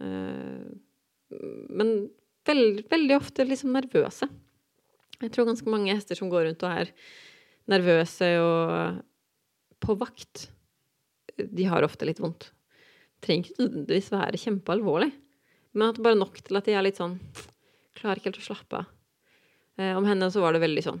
[0.00, 1.36] Eh,
[1.76, 1.92] men
[2.48, 4.28] veld, veldig ofte liksom nervøse.
[5.20, 6.94] Jeg tror ganske mange hester som går rundt og er
[7.70, 9.00] nervøse og
[9.80, 10.48] på vakt,
[11.36, 12.50] de har ofte litt vondt.
[13.20, 15.10] Det trenger ikke nødvendigvis være kjempealvorlig,
[15.76, 17.18] men at bare nok til at de er litt sånn
[18.00, 18.90] Klarer ikke helt å slappe av.
[19.76, 21.00] Eh, om henne så var det veldig sånn.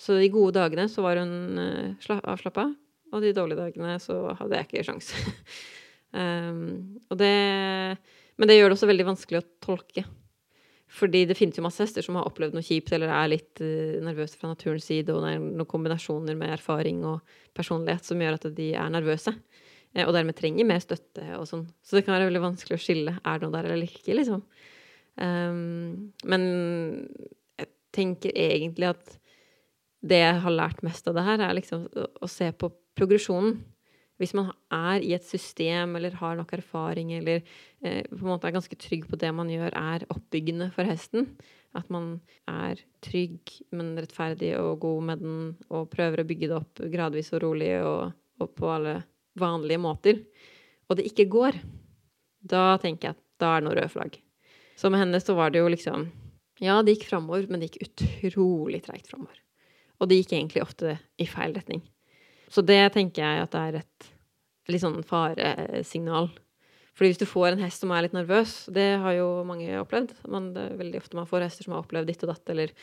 [0.00, 1.60] Så de gode dagene så var hun
[2.08, 2.64] avslappa,
[3.12, 5.12] og de dårlige dagene så hadde jeg ikke sjans.
[6.10, 7.34] Um, det,
[8.34, 10.02] men det gjør det også veldig vanskelig å tolke.
[10.90, 14.00] Fordi det finnes jo masse hester som har opplevd noe kjipt eller er litt uh,
[14.02, 18.40] nervøse fra naturens side, og det er noen kombinasjoner med erfaring og personlighet som gjør
[18.40, 19.34] at de er nervøse.
[19.94, 21.68] Uh, og dermed trenger mer støtte og sånn.
[21.86, 23.16] Så det kan være veldig vanskelig å skille.
[23.22, 24.42] Er det noe der eller ikke, liksom?
[25.20, 26.44] Um, men
[27.60, 29.16] jeg tenker egentlig at
[30.00, 33.58] det jeg har lært mest av det her, er liksom å se på progresjonen
[34.20, 37.40] hvis man er i et system eller har nok erfaring eller
[37.80, 41.30] eh, på en måte er ganske trygg på det man gjør, er oppbyggende for hesten,
[41.76, 42.18] at man
[42.50, 45.38] er trygg, men rettferdig og god med den,
[45.72, 48.10] og prøver å bygge det opp gradvis og rolig og,
[48.42, 48.98] og på alle
[49.40, 50.24] vanlige måter,
[50.90, 51.60] og det ikke går,
[52.40, 54.18] da tenker jeg at da er det noe rød flagg.
[54.76, 56.10] Så med henne så var det jo liksom
[56.60, 57.86] Ja, det gikk framover, men det gikk
[58.26, 59.38] utrolig treigt framover.
[60.00, 61.80] Og det gikk egentlig ofte i feil retning.
[62.50, 64.10] Så det tenker jeg at det er et
[64.70, 66.30] litt sånn faresignal.
[66.96, 70.12] Fordi hvis du får en hest som er litt nervøs, det har jo mange opplevd,
[70.28, 72.74] men det er veldig ofte man får hester som har opplevd ditt og datt, eller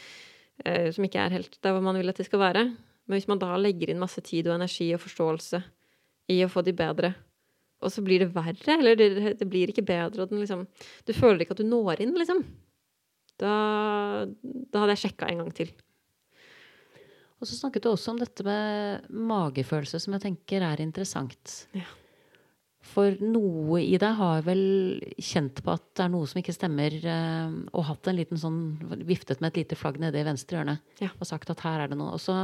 [0.65, 2.63] eh, som ikke er helt der hvor man vil at de skal være.
[3.08, 5.62] Men hvis man da legger inn masse tid og energi og forståelse
[6.34, 7.13] i å få de bedre,
[7.77, 10.65] og så blir det verre, eller det, det blir ikke bedre, og den liksom
[11.06, 12.41] Du føler ikke at du når inn, liksom.
[13.38, 13.51] Da,
[14.25, 15.69] da hadde jeg sjekka en gang til.
[17.38, 21.67] Og så snakket du også om dette med magefølelse, som jeg tenker er interessant.
[21.78, 21.86] Ja.
[22.88, 24.62] For noe i deg har vel
[25.19, 28.62] kjent på at det er noe som ikke stemmer, eh, og hatt en liten sånn
[29.08, 31.12] Viftet med et lite flagg nede i venstre hjørne ja.
[31.12, 32.15] og sagt at her er det noe.
[32.15, 32.38] Og så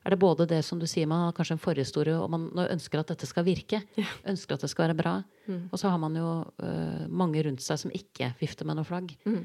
[0.00, 3.02] er det både det som du sier, man har kanskje en forhistorie, og man ønsker
[3.02, 3.82] at dette skal virke.
[4.00, 4.08] Ja.
[4.32, 5.14] Ønsker at det skal være bra.
[5.44, 5.66] Mm.
[5.68, 6.30] Og så har man jo
[6.62, 9.12] uh, mange rundt seg som ikke vifter med noe flagg.
[9.28, 9.42] Mm.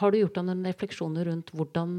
[0.00, 1.98] Har du gjort deg noen refleksjoner rundt hvordan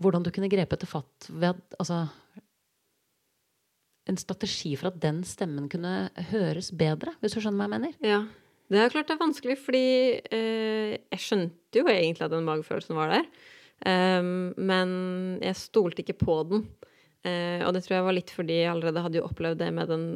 [0.00, 2.06] hvordan du kunne grepe etter fatt ved altså,
[4.06, 7.96] En strategi for at den stemmen kunne høres bedre, hvis du skjønner hva jeg mener?
[8.06, 8.20] Ja.
[8.70, 9.86] Det er klart det er vanskelig, fordi
[10.34, 13.26] eh, jeg skjønte jo egentlig at den magefølelsen var der.
[13.86, 14.92] Um, men
[15.42, 16.64] jeg stolte ikke på den.
[17.26, 19.90] Uh, og det tror jeg var litt fordi jeg allerede hadde jo opplevd det med
[19.90, 20.06] den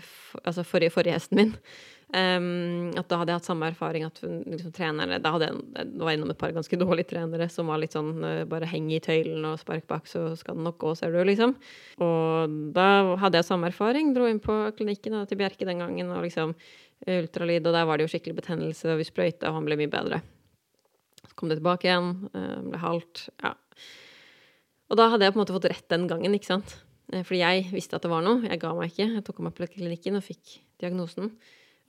[0.00, 1.52] for, altså forrige, forrige hesten min.
[2.12, 5.92] Um, at da hadde jeg hatt samme erfaring at liksom, trenerne Da hadde jeg, jeg
[5.96, 8.98] var innom et par ganske dårlige trenere som var litt sånn uh, bare heng i
[9.00, 11.54] tøylen og spark bak, så skal det nok gå, ser du, liksom.
[12.04, 12.88] Og da
[13.22, 14.12] hadde jeg samme erfaring.
[14.12, 16.52] Dro inn på klinikken til Bjerke den gangen og liksom
[17.08, 19.94] ultralyd, og der var det jo skikkelig betennelse, og vi sprøyta, og han ble mye
[19.94, 20.20] bedre.
[21.22, 23.24] Så kom det tilbake igjen, uh, ble halvt.
[23.40, 23.54] Ja.
[24.92, 26.76] Og da hadde jeg på en måte fått rett den gangen, ikke sant.
[27.12, 28.44] Fordi jeg visste at det var noe.
[28.44, 29.08] Jeg ga meg ikke.
[29.16, 31.32] Jeg tok meg på klinikken og fikk diagnosen.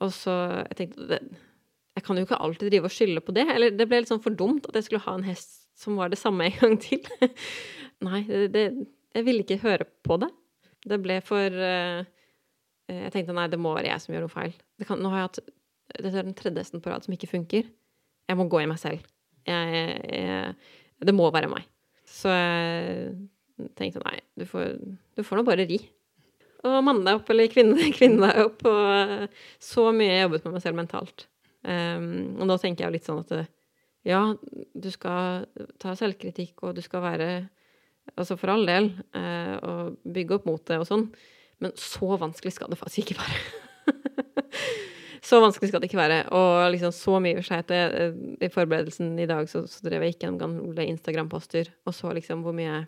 [0.02, 0.32] Og så
[0.70, 1.20] jeg tenkte det,
[1.94, 3.44] Jeg kan jo ikke alltid drive og skylde på det.
[3.54, 6.10] Eller det ble litt sånn for dumt at jeg skulle ha en hest som var
[6.10, 7.02] det samme en gang til.
[8.06, 8.64] nei, det, det,
[9.14, 10.30] jeg ville ikke høre på det.
[10.84, 12.02] Det ble for uh,
[12.90, 14.56] Jeg tenkte nei, det må være jeg som gjør noe feil.
[14.84, 15.44] Kan, nå har jeg hatt
[15.94, 17.68] Dette er den tredje hesten på rad som ikke funker.
[18.26, 19.04] Jeg må gå i meg selv.
[19.46, 20.54] Jeg, jeg,
[21.04, 21.66] det må være meg.
[22.08, 24.78] Så jeg tenkte nei, du får,
[25.14, 25.78] du får nå bare ri
[26.64, 28.64] og manne deg opp, eller kvinne, kvinne deg opp.
[28.68, 31.26] Og eh, så mye jeg jobbet med meg selv mentalt.
[31.64, 33.46] Um, og nå tenker jeg litt sånn at
[34.04, 35.46] ja, du skal
[35.80, 37.28] ta selvkritikk, og du skal være
[38.18, 41.06] Altså for all del, uh, og bygge opp motet og sånn,
[41.64, 43.38] men så vanskelig skal det faktisk ikke være.
[45.28, 46.18] så vanskelig skal det ikke være.
[46.36, 47.72] Og liksom så mye skeit.
[47.72, 52.44] I forberedelsen i dag så, så drev jeg ikke gjennom gamle Instagram-poster og så liksom
[52.44, 52.82] hvor mye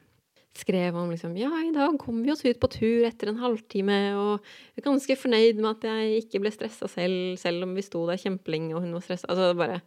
[0.56, 3.98] skrev om liksom Ja, i dag kom vi oss ut på tur etter en halvtime,
[4.18, 7.84] og jeg er ganske fornøyd med at jeg ikke ble stressa selv, selv om vi
[7.86, 9.30] sto der kjempelenge og hun var stressa.
[9.32, 9.80] Altså bare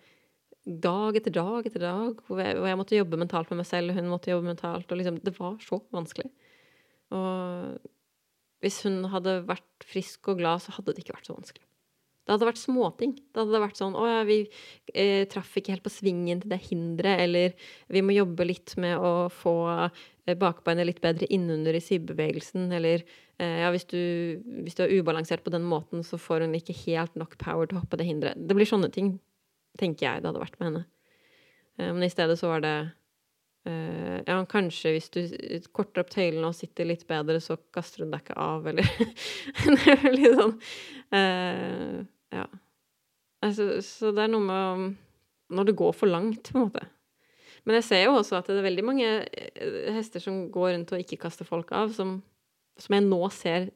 [0.70, 3.92] dag etter dag etter dag hvor jeg, hvor jeg, måtte jobbe mentalt med meg selv,
[3.92, 6.30] og hun måtte jobbe mentalt, og liksom Det var så vanskelig.
[7.16, 7.80] Og
[8.64, 11.66] hvis hun hadde vært frisk og glad, så hadde det ikke vært så vanskelig.
[12.30, 13.14] Det hadde vært småting.
[13.18, 14.36] Det hadde vært sånn 'Å ja, vi
[14.94, 17.54] eh, traff ikke helt på svingen til det hinderet', eller
[17.90, 19.90] 'Vi må jobbe litt med å få
[20.38, 23.02] bakbeinet litt bedre innunder i sidebevegelsen, eller
[23.40, 23.98] eh, 'Ja, hvis du,
[24.64, 27.78] hvis du, er ubalansert på den måten, så får hun ikke helt nok power til
[27.78, 28.48] å hoppe det hinderet'.
[28.48, 29.20] Det blir sånne ting,
[29.78, 30.86] tenker jeg det hadde vært med henne.
[31.80, 32.78] Eh, men i stedet så var det
[33.70, 35.20] ja, kanskje hvis du
[35.76, 38.88] korter opp tøylene og sitter litt bedre, så kaster hun deg ikke av, eller
[39.76, 40.56] Det er litt sånn
[42.34, 42.48] Ja.
[43.46, 44.96] Altså, så det er noe med
[45.54, 46.88] Når det går for langt, på en måte.
[47.66, 50.94] Men jeg ser jo også at det er veldig mange eh, hester som går rundt
[50.96, 52.20] og ikke kaster folk av, som,
[52.80, 53.70] som jeg nå ser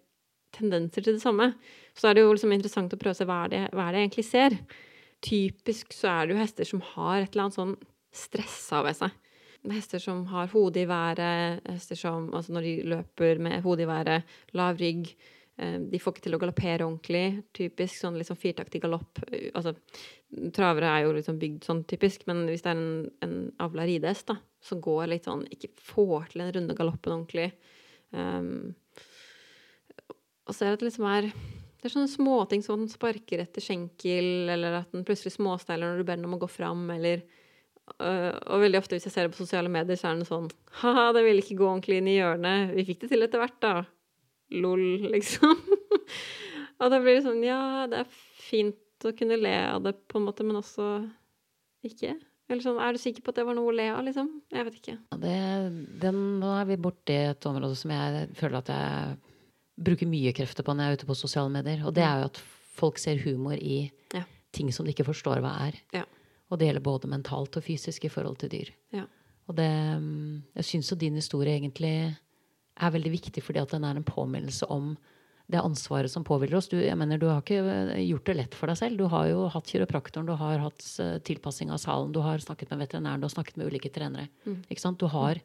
[0.54, 1.52] tendenser til det samme.
[1.98, 3.96] Så er det jo liksom interessant å prøve å se hva er, det, hva er
[3.96, 4.60] det jeg egentlig ser.
[5.24, 7.76] Typisk så er det jo hester som har et eller annet sånn
[8.14, 9.20] stressa ved seg
[9.72, 13.88] hester som har hodet i været, hester som Altså når de løper med hodet i
[13.88, 15.14] været, lav rygg.
[15.58, 17.44] Eh, de får ikke til å galoppere ordentlig.
[17.56, 19.22] Typisk sånn liksom firtaktig galopp.
[19.54, 19.76] Altså,
[20.56, 24.32] travere er jo liksom bygd sånn typisk, men hvis det er en, en avla ridehest
[24.32, 27.50] da, som går litt sånn Ikke får til den runde galoppen ordentlig
[28.16, 28.72] um,
[30.48, 31.28] Og så er det at det liksom er
[31.84, 35.98] det er sånne småting som den sparker etter skjenkel, eller at den plutselig småsteiler når
[36.00, 37.26] du ber den om å gå fram, eller
[38.00, 40.46] Uh, og veldig ofte hvis jeg ser det på sosiale medier, så er det sånn
[40.80, 42.72] Ha-ha, det ville ikke gå ordentlig inn i hjørnet.
[42.78, 43.74] Vi fikk det til etter hvert, da.
[44.54, 44.84] Lol,
[45.16, 45.58] liksom.
[46.80, 48.14] og da blir det sånn Ja, det er
[48.44, 51.02] fint å kunne le av det, på en måte, men også
[51.84, 52.16] ikke.
[52.52, 54.30] Eller sånn, Er du sikker på at det var noe å le av, liksom?
[54.54, 54.96] Jeg vet ikke.
[55.20, 55.38] Det,
[56.04, 59.16] den, nå er vi borti et område som jeg føler at jeg
[59.84, 61.84] bruker mye krefter på når jeg er ute på sosiale medier.
[61.88, 62.42] Og det er jo at
[62.74, 64.24] folk ser humor i ja.
[64.56, 65.80] ting som de ikke forstår hva er.
[65.96, 66.04] Ja.
[66.52, 68.74] Og det gjelder både mentalt og fysisk i forhold til dyr.
[68.94, 69.08] Ja.
[69.50, 72.14] Og det, mm, jeg syns jo din historie egentlig
[72.82, 74.94] er veldig viktig fordi at den er en påminnelse om
[75.52, 76.70] det ansvaret som påhviler oss.
[76.72, 79.02] Du, jeg mener, du har ikke eh, gjort det lett for deg selv.
[79.02, 82.72] Du har jo hatt kiropraktoren, du har hatt eh, tilpassing av salen, du har snakket
[82.72, 84.30] med veterinæren, du har snakket med ulike trenere.
[84.48, 84.62] Mm.
[84.70, 85.02] Ikke sant?
[85.04, 85.42] Du har,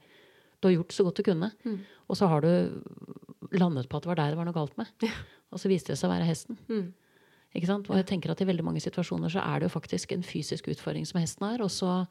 [0.61, 1.51] du har, gjort så godt du kunne.
[1.67, 1.83] Mm.
[2.07, 4.95] Og så har du landet på at det var deg det var noe galt med.
[5.05, 5.13] Ja.
[5.49, 6.61] Og så viste det seg å være hesten.
[6.71, 6.89] Mm.
[7.59, 7.91] Ikke sant?
[7.91, 10.69] Og jeg tenker at i veldig mange situasjoner så er det jo faktisk en fysisk
[10.71, 12.03] utfordring som hesten har, og så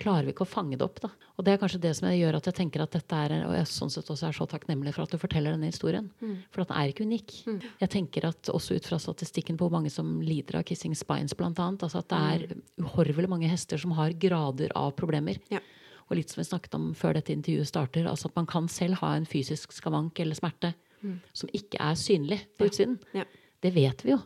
[0.00, 1.00] klarer vi ikke å fange det opp.
[1.04, 1.10] da.
[1.38, 3.68] Og det er kanskje det som gjør at jeg tenker at dette er, og jeg
[3.70, 6.08] sånn sett også er så takknemlig for at du forteller denne historien.
[6.22, 6.34] Mm.
[6.54, 7.34] For at den er ikke unik.
[7.46, 7.60] Mm.
[7.82, 11.36] Jeg tenker at også ut fra statistikken på hvor mange som lider av kissing spines,
[11.38, 12.66] blant annet, altså at det er mm.
[12.86, 15.38] uhorvelig mange hester som har grader av problemer.
[15.54, 15.62] Ja.
[16.10, 18.98] Og litt som vi snakket om før dette intervjuet starter, altså at man kan selv
[19.00, 21.16] ha en fysisk skavank eller smerte mm.
[21.32, 22.98] som ikke er synlig på utsiden.
[23.14, 23.24] Ja.
[23.24, 23.42] Ja.
[23.64, 24.18] Det vet vi jo.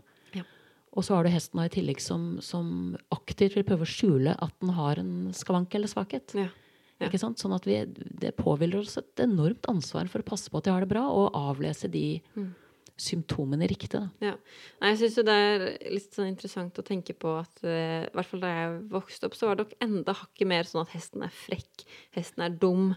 [0.98, 4.54] Og så har du hesten i tillegg som, som, aktivt vil prøve å skjule at
[4.58, 6.34] den har en skavank eller svakhet.
[6.34, 6.48] Ja.
[6.98, 7.06] Ja.
[7.06, 7.38] Ikke sant?
[7.38, 7.76] Sånn at vi,
[8.18, 11.04] Det påhviler oss et enormt ansvar for å passe på at de har det bra,
[11.06, 12.48] og avlese de mm.
[12.98, 14.00] symptomene riktig.
[14.24, 14.34] Ja.
[14.80, 18.32] Nei, jeg syns det er litt sånn interessant å tenke på at uh, i hvert
[18.32, 21.22] fall da jeg vokste opp, så var det nok enda hakket mer sånn at hesten
[21.28, 21.86] er frekk,
[22.18, 22.90] hesten er dum.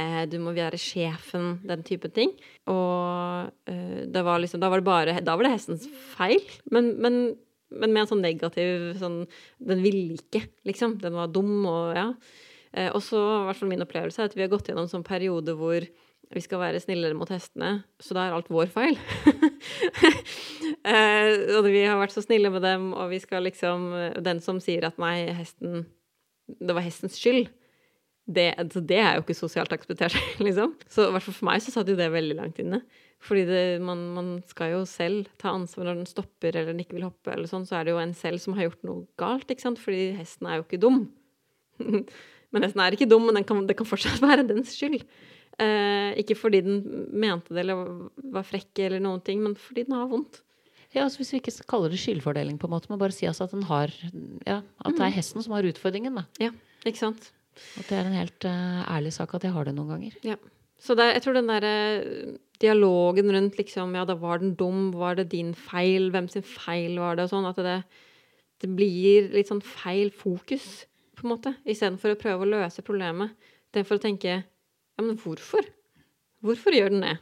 [0.00, 2.32] Eh, du må være sjefen, den type ting.
[2.70, 6.40] Og eh, det var liksom, da var det bare Da var det hestens feil.
[6.72, 7.18] Men, men,
[7.72, 9.22] men med en sånn negativ sånn
[9.60, 10.96] Den ville ikke, liksom.
[11.02, 12.08] Den var dum og ja.
[12.72, 14.94] Eh, og så, i hvert fall min opplevelse, er at vi har gått gjennom en
[14.94, 15.84] sånn periode hvor
[16.32, 18.96] vi skal være snillere mot hestene, så da er alt vår feil.
[21.58, 23.90] og vi har vært så snille med dem, og vi skal liksom
[24.24, 25.84] Den som sier at nei, hesten
[26.48, 27.50] Det var hestens skyld
[28.26, 30.14] det, altså, det, er jo ikke sosialt akseptert,
[30.46, 30.76] liksom.
[30.90, 32.82] Så i hvert fall for meg så satt jo det veldig langt inne.
[33.22, 36.96] Fordi det, man, man, skal jo selv ta ansvar når den stopper eller den ikke
[36.98, 39.50] vil hoppe, eller sånn, så er det jo en selv som har gjort noe galt,
[39.50, 39.82] ikke sant.
[39.82, 41.04] Fordi hesten er jo ikke dum.
[42.52, 45.02] men hesten er ikke dum, men kan, det kan fortsatt være dens skyld.
[45.60, 46.80] Eh, ikke fordi den
[47.10, 50.40] mente det eller var frekk eller noen ting, men fordi den har vondt.
[50.92, 53.46] Ja, altså Hvis vi ikke kaller det skyldfordeling, på en måte, men bare si altså
[53.46, 53.92] at, den har,
[54.44, 55.14] ja, at det er mm.
[55.14, 56.18] hesten som har utfordringen.
[56.20, 56.26] da.
[56.42, 56.50] Ja,
[56.84, 57.30] ikke sant?
[57.80, 60.16] At det er en helt uh, ærlig sak at jeg har det noen ganger.
[60.26, 60.38] Ja.
[60.82, 64.90] Så det, jeg tror den derre uh, dialogen rundt liksom Ja, da var den dum.
[64.96, 66.10] Var det din feil?
[66.14, 67.28] Hvem sin feil var det?
[67.28, 67.48] Og sånn.
[67.50, 67.78] At det,
[68.62, 70.86] det blir litt sånn feil fokus,
[71.18, 71.54] på en måte.
[71.66, 73.36] Istedenfor å prøve å løse problemet.
[73.70, 75.66] Istedenfor å tenke Ja, men hvorfor?
[76.44, 77.16] Hvorfor gjør den det?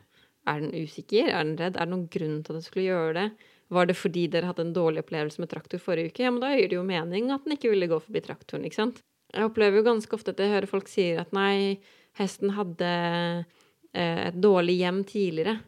[0.49, 1.29] Er den usikker?
[1.29, 1.77] Er den redd?
[1.77, 3.27] Er det noen grunn til at den skulle gjøre det?
[3.71, 6.25] Var det fordi dere hadde en dårlig opplevelse med traktor forrige uke?
[6.25, 8.81] Ja, men da gir det jo mening at den ikke ville gå forbi traktoren, ikke
[8.81, 8.99] sant?
[9.31, 11.79] Jeg opplever jo ganske ofte at jeg hører folk sier at nei,
[12.19, 15.61] hesten hadde eh, et dårlig hjem tidligere.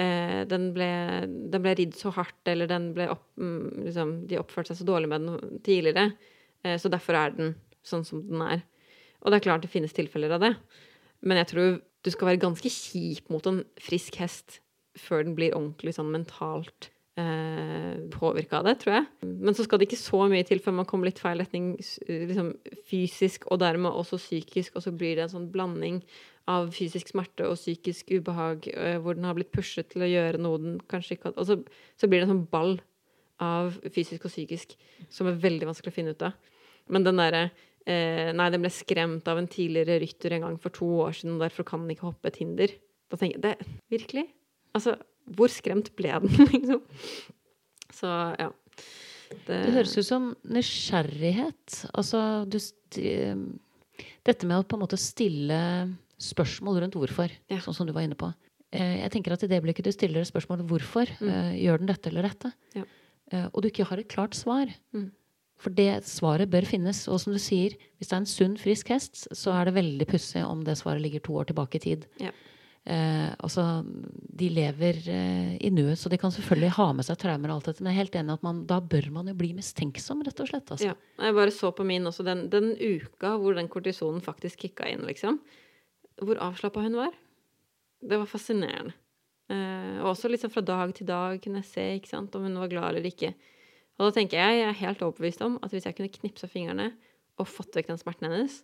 [0.00, 0.90] Eh, den, ble,
[1.52, 2.70] den ble ridd så hardt, eller
[3.10, 6.10] opp, mm, liksom, de oppførte seg så dårlig med den tidligere.
[6.64, 7.54] Eh, så derfor er den
[7.86, 8.64] sånn som den er.
[9.20, 10.54] Og det er klart det finnes tilfeller av det.
[11.24, 14.60] Men jeg tror du skal være ganske kjip mot en frisk hest
[14.98, 16.88] før den blir ordentlig sånn mentalt
[18.14, 19.06] påvirka av det, tror jeg.
[19.26, 21.72] Men så skal det ikke så mye til før man kommer litt feil retning
[22.06, 22.52] liksom
[22.88, 25.98] fysisk og dermed også psykisk, og så blir det en sånn blanding
[26.50, 30.40] av fysisk smerte og psykisk ubehag, eh, hvor den har blitt pushet til å gjøre
[30.42, 31.58] noe den kanskje ikke hadde Og så,
[32.00, 32.78] så blir det en sånn ball
[33.40, 34.76] av fysisk og psykisk
[35.12, 36.56] som er veldig vanskelig å finne ut av.
[36.90, 37.44] Men den derre
[37.86, 41.38] eh, Nei, den ble skremt av en tidligere rytter en gang for to år siden,
[41.38, 42.74] og derfor kan den ikke hoppe et hinder.
[43.10, 44.26] Da tenker jeg det, Virkelig?
[44.76, 44.94] Altså,
[45.36, 46.82] hvor skremt ble den, liksom?
[47.94, 48.50] Så ja.
[49.30, 51.84] Det, det høres ut som nysgjerrighet.
[51.94, 52.58] Altså, du
[54.26, 55.58] Dette med å på en måte stille
[56.20, 57.60] spørsmål rundt hvorfor, ja.
[57.62, 58.28] sånn som du var inne på.
[58.74, 61.30] Eh, jeg tenker at I det øyeblikket du stiller spørsmålet hvorfor, mm.
[61.30, 62.84] Eh, gjør den dette eller dette, ja.
[63.30, 65.08] Eh, og du ikke har et klart svar, mm.
[65.60, 67.02] For det svaret bør finnes.
[67.12, 70.06] Og som du sier, hvis det er en sunn, frisk hest, så er det veldig
[70.08, 72.06] pussig om det svaret ligger to år tilbake i tid.
[72.22, 72.32] Ja.
[72.88, 73.64] Eh, altså,
[74.40, 77.70] de lever eh, i nuet, så de kan selvfølgelig ha med seg traumer og alt
[77.70, 77.84] dette.
[77.84, 80.48] Men jeg er helt enig at man, da bør man jo bli mistenksom, rett og
[80.48, 80.72] slett.
[80.72, 80.92] Altså.
[80.92, 80.96] Ja.
[81.20, 85.04] Jeg bare så på min også, den, den uka hvor den kortisonen faktisk kicka inn,
[85.08, 85.38] liksom.
[86.20, 87.14] Hvor avslappa hun var.
[88.00, 88.96] Det var fascinerende.
[89.50, 92.60] Eh, og også liksom fra dag til dag kunne jeg se ikke sant, om hun
[92.62, 93.34] var glad eller ikke.
[93.98, 96.92] Og da tenker jeg, jeg er helt overbevist om at hvis jeg kunne knipsa fingrene
[97.40, 98.62] og fått vekk den smerten hennes,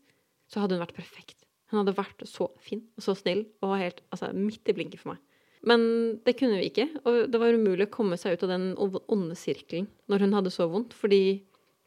[0.49, 1.46] så hadde hun vært perfekt.
[1.71, 5.15] Hun hadde vært så fin og så snill og helt altså, midt i blinken for
[5.15, 5.23] meg.
[5.67, 5.83] Men
[6.27, 9.35] det kunne vi ikke, og det var umulig å komme seg ut av den onde
[9.39, 11.41] sirkelen når hun hadde så vondt, fordi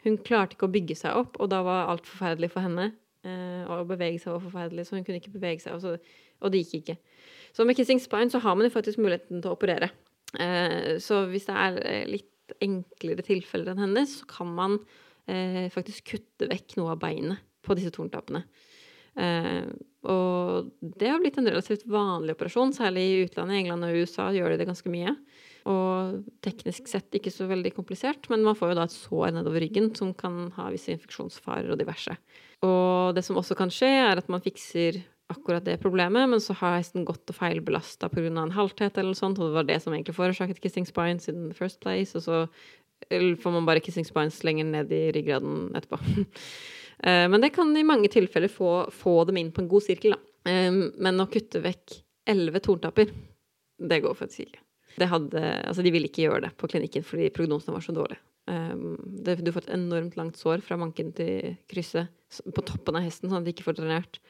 [0.04, 2.90] hun klarte ikke å bygge seg opp, og da var alt forferdelig for henne.
[3.28, 6.54] Eh, og å bevege seg var forferdelig, så hun kunne ikke bevege seg, og, og
[6.54, 6.98] det gikk ikke.
[7.56, 9.92] Så med kissing spine så har man jo faktisk muligheten til å operere.
[10.40, 14.82] Eh, så hvis det er eh, litt enklere tilfeller enn hennes, så kan man
[15.70, 18.40] faktisk kutte vekk noe av beinet på disse torntappene.
[19.20, 19.68] Eh,
[20.10, 23.66] og det har blitt en relativt vanlig operasjon, særlig i utlandet.
[23.66, 25.16] England og USA gjør de det ganske mye.
[25.70, 29.62] Og teknisk sett ikke så veldig komplisert, men man får jo da et sår nedover
[29.66, 32.16] ryggen som kan ha visse infeksjonsfarer og diverse.
[32.66, 36.56] Og det som også kan skje, er at man fikser akkurat det problemet, men så
[36.58, 38.32] har hesten gått og feilbelasta pga.
[38.32, 41.50] en halthet eller noe sånt, og det var det som egentlig forårsaket kissing spines in
[41.50, 42.48] the first place, og så
[43.10, 46.00] får man bare kissing spines lenger ned i ryggraden etterpå.
[47.04, 50.16] Eh, men det kan i mange tilfeller få, få, dem inn på en god sirkel,
[50.16, 50.52] da.
[50.52, 53.14] Eh, men å kutte vekk elleve torntapper,
[53.80, 54.64] det går for et sirkel.
[55.00, 58.20] altså de ville ikke gjøre det på klinikken fordi prognosen var så dårlige.
[58.52, 58.76] Eh,
[59.40, 62.12] du får et enormt langt sår fra manken til krysset
[62.44, 64.22] på toppen av hesten, sånn at de ikke får drenert.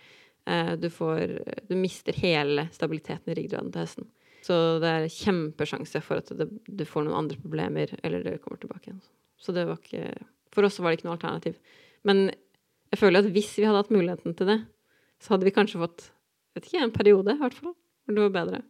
[0.82, 1.34] Du, får,
[1.67, 4.08] du mister hele stabiliteten i ryggraden til hesten.
[4.41, 8.58] Så det er kjempesjanse for at det, du får noen andre problemer, eller det kommer
[8.62, 9.01] tilbake igjen.
[9.38, 10.15] Så det var ikke
[10.55, 11.60] For oss var det ikke noe alternativ.
[12.08, 12.32] Men
[12.89, 14.60] jeg føler at hvis vi hadde hatt muligheten til det,
[15.21, 16.10] så hadde vi kanskje fått
[16.56, 18.62] vet ikke, en periode, i hvert fall, hvor det var bedre.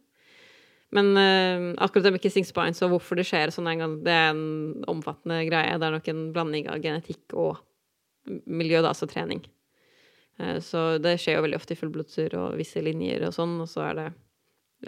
[0.95, 4.13] Men uh, akkurat det med kissing spines og hvorfor det skjer sånn en gang, det
[4.13, 5.77] er en omfattende greie.
[5.77, 7.59] Det er nok en blanding av genetikk og
[8.49, 9.43] miljø, da, altså trening.
[10.41, 13.69] Uh, så det skjer jo veldig ofte i fullblodsur og visse linjer og sånn, og
[13.71, 14.09] så er det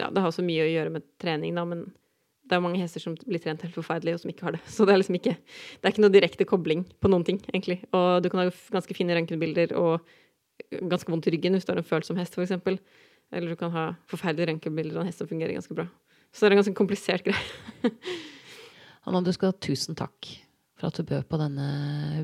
[0.00, 1.86] Ja, det har så mye å gjøre med trening, da, men
[2.48, 4.62] det er mange hester som blir trent helt forferdelig, og som ikke har det.
[4.74, 7.80] Så det er liksom ikke Det er ikke noe direkte kobling på noen ting, egentlig.
[7.94, 10.02] Og du kan ha ganske fine røntgenbilder og
[10.90, 12.54] ganske vondt i ryggen hvis du har en følsom hest, f.eks.
[13.32, 15.86] Eller du kan ha forferdelige røntgenbilder av en hest som fungerer ganske bra.
[16.32, 17.92] Så det er en ganske komplisert greie.
[19.08, 20.30] Anna, du skal ha tusen takk
[20.78, 21.66] for at du bød på denne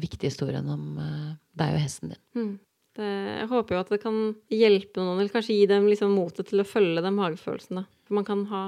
[0.03, 2.23] viktige historien om eh, deg og hesten din.
[2.35, 2.55] Mm.
[2.99, 4.17] Det, jeg håper jo at det kan
[4.51, 7.83] hjelpe noen, eller kanskje gi dem liksom motet til å følge den magefølelsen.
[7.83, 7.85] Da.
[8.09, 8.63] For man kan ha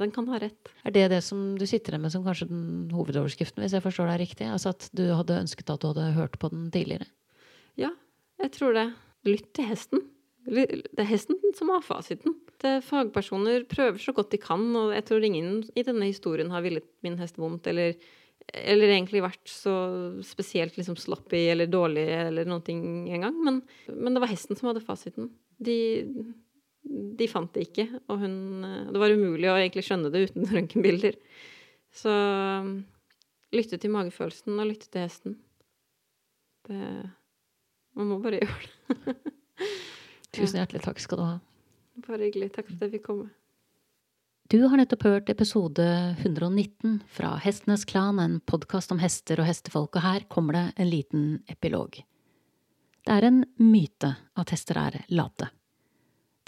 [0.00, 0.70] den kan ha rett.
[0.84, 4.10] Er det det som du sitter igjen med som kanskje den hovedoverskriften, hvis jeg forstår
[4.12, 4.48] deg riktig?
[4.52, 7.08] Altså at du hadde ønsket at du hadde hørt på den tidligere?
[7.80, 7.92] Ja,
[8.42, 8.86] jeg tror det.
[9.28, 10.04] Lytt til hesten.
[10.48, 12.36] Det er hesten som har fasiten.
[12.58, 16.86] Fagpersoner prøver så godt de kan, og jeg tror ingen i denne historien har villet
[17.06, 17.94] min hest vondt eller
[18.48, 19.74] eller egentlig vært så
[20.24, 22.80] spesielt liksom sloppy eller dårlig eller noen ting
[23.12, 23.36] engang.
[23.44, 23.60] Men,
[23.92, 25.28] men det var hesten som hadde fasiten.
[25.60, 25.76] De,
[27.18, 28.36] de fant det ikke, og hun
[28.92, 31.18] Det var umulig å egentlig skjønne det uten røntgenbilder.
[31.94, 32.12] Så
[33.54, 35.38] lytte til magefølelsen og lytte til hesten.
[36.68, 37.10] Det
[37.98, 39.16] Man må bare gjøre det.
[40.36, 41.36] Tusen hjertelig takk skal du ha.
[42.06, 42.52] Bare hyggelig.
[42.54, 43.30] Takk for at jeg fikk komme.
[44.48, 45.84] Du har nettopp hørt episode
[46.22, 50.88] 119 fra Hestenes Klan, en podkast om hester og hestefolk, og her kommer det en
[50.88, 51.98] liten epilog.
[53.04, 55.50] Det er en myte at hester er late.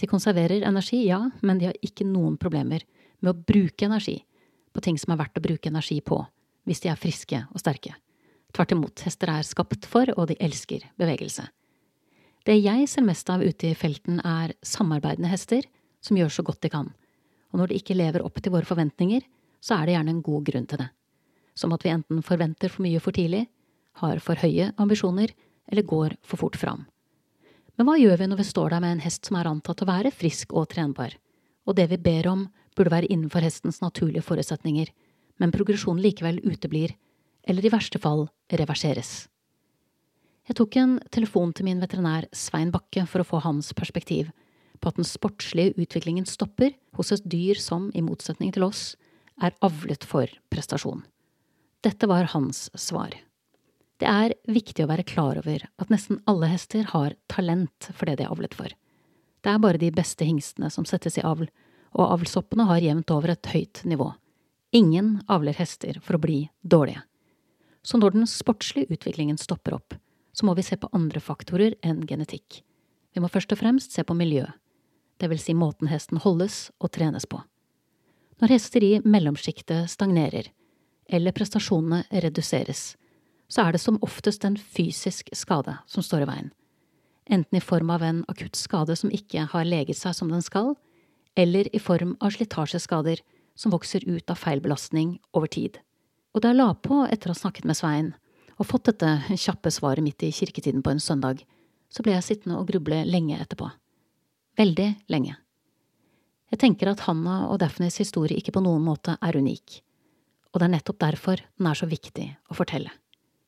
[0.00, 2.86] De konserverer energi, ja, men de har ikke noen problemer
[3.20, 4.22] med å bruke energi
[4.72, 6.22] på ting som er verdt å bruke energi på,
[6.64, 7.92] hvis de er friske og sterke.
[8.54, 11.44] Tvert imot, hester er skapt for, og de elsker bevegelse.
[12.46, 15.66] Det jeg ser mest av ute i felten, er samarbeidende hester
[16.00, 16.88] som gjør så godt de kan,
[17.52, 19.26] og når de ikke lever opp til våre forventninger,
[19.60, 20.88] så er det gjerne en god grunn til det.
[21.58, 23.44] Som at vi enten forventer for mye for tidlig,
[24.00, 25.34] har for høye ambisjoner
[25.70, 26.86] eller går for fort fram.
[27.80, 29.86] Men hva gjør vi når vi står der med en hest som er antatt å
[29.88, 31.14] være frisk og trenbar,
[31.64, 32.42] og det vi ber om
[32.76, 34.90] burde være innenfor hestens naturlige forutsetninger,
[35.40, 36.92] men progresjonen likevel uteblir,
[37.48, 39.30] eller i verste fall reverseres?
[40.44, 44.28] Jeg tok en telefon til min veterinær Svein Bakke for å få hans perspektiv
[44.76, 48.90] på at den sportslige utviklingen stopper hos et dyr som, i motsetning til oss,
[49.40, 51.00] er avlet for prestasjon.
[51.80, 53.16] Dette var hans svar.
[54.00, 58.16] Det er viktig å være klar over at nesten alle hester har talent for det
[58.20, 58.72] de er avlet for.
[59.44, 61.50] Det er bare de beste hingstene som settes i avl,
[61.92, 64.08] og avlsoppene har jevnt over et høyt nivå.
[64.72, 67.02] Ingen avler hester for å bli dårlige.
[67.82, 69.96] Så når den sportslige utviklingen stopper opp,
[70.32, 72.62] så må vi se på andre faktorer enn genetikk.
[73.12, 74.46] Vi må først og fremst se på miljø,
[75.20, 77.42] det vil si måten hesten holdes og trenes på.
[78.40, 80.48] Når hester i mellomsjiktet stagnerer,
[81.10, 82.94] eller prestasjonene reduseres,
[83.50, 86.50] så er det som oftest en fysisk skade som står i veien,
[87.26, 90.76] enten i form av en akutt skade som ikke har leget seg som den skal,
[91.38, 93.22] eller i form av slitasjeskader
[93.58, 95.78] som vokser ut av feilbelastning over tid.
[96.34, 98.12] Og da jeg la på etter å ha snakket med Svein,
[98.60, 101.42] og fått dette kjappe svaret midt i kirketiden på en søndag,
[101.90, 103.70] så ble jeg sittende og gruble lenge etterpå.
[104.60, 105.36] Veldig lenge.
[106.50, 109.80] Jeg tenker at Hanna og Daphnes historie ikke på noen måte er unik,
[110.50, 112.90] og det er nettopp derfor den er så viktig å fortelle.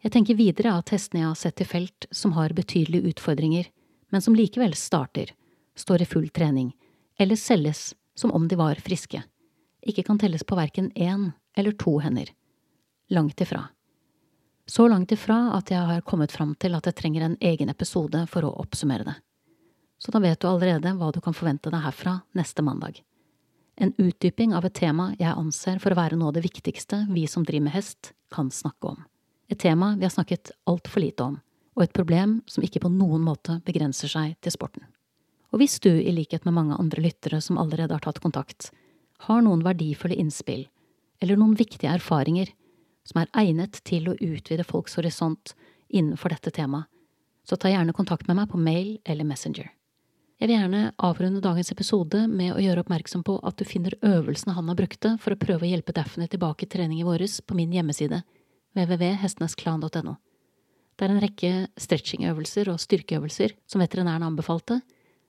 [0.03, 3.69] Jeg tenker videre at hestene jeg har sett i felt som har betydelige utfordringer,
[4.11, 5.31] men som likevel starter,
[5.79, 6.73] står i full trening,
[7.23, 9.23] eller selges som om de var friske,
[9.87, 12.33] ikke kan telles på verken én eller to hender.
[13.11, 13.69] Langt ifra.
[14.67, 18.25] Så langt ifra at jeg har kommet fram til at jeg trenger en egen episode
[18.31, 19.17] for å oppsummere det.
[20.03, 22.99] Så da vet du allerede hva du kan forvente deg herfra neste mandag.
[23.79, 27.29] En utdyping av et tema jeg anser for å være noe av det viktigste vi
[27.31, 29.03] som driver med hest, kan snakke om
[29.51, 31.39] et tema vi har snakket altfor lite om,
[31.77, 34.87] og et problem som ikke på noen måte begrenser seg til sporten.
[35.53, 38.71] Og hvis du, i likhet med mange andre lyttere som allerede har tatt kontakt,
[39.29, 40.67] har noen verdifulle innspill
[41.23, 42.51] eller noen viktige erfaringer
[43.07, 45.55] som er egnet til å utvide folks horisont
[45.93, 46.89] innenfor dette temaet,
[47.47, 49.69] så ta gjerne kontakt med meg på mail eller Messenger.
[50.43, 54.55] Jeg vil gjerne avrunde dagens episode med å gjøre oppmerksom på at du finner øvelsene
[54.57, 57.55] han har brukte for å prøve å hjelpe Daphne tilbake i trening i våres på
[57.59, 58.23] min hjemmeside
[58.77, 60.17] www.hestenesklan.no.
[60.97, 64.81] Det er en rekke stretchingøvelser og styrkeøvelser som veterinæren anbefalte,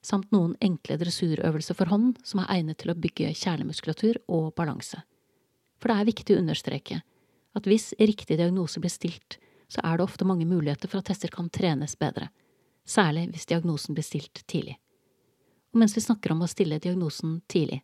[0.03, 4.99] samt noen enkle dressurøvelser for hånd som er egnet til å bygge kjernemuskulatur og balanse.
[5.79, 6.99] For det er viktig å understreke
[7.53, 9.37] at hvis riktig diagnose blir stilt,
[9.71, 12.29] så er det ofte mange muligheter for at hester kan trenes bedre,
[12.85, 14.75] særlig hvis diagnosen blir stilt tidlig.
[15.73, 17.81] Og mens vi snakker om å stille diagnosen tidlig,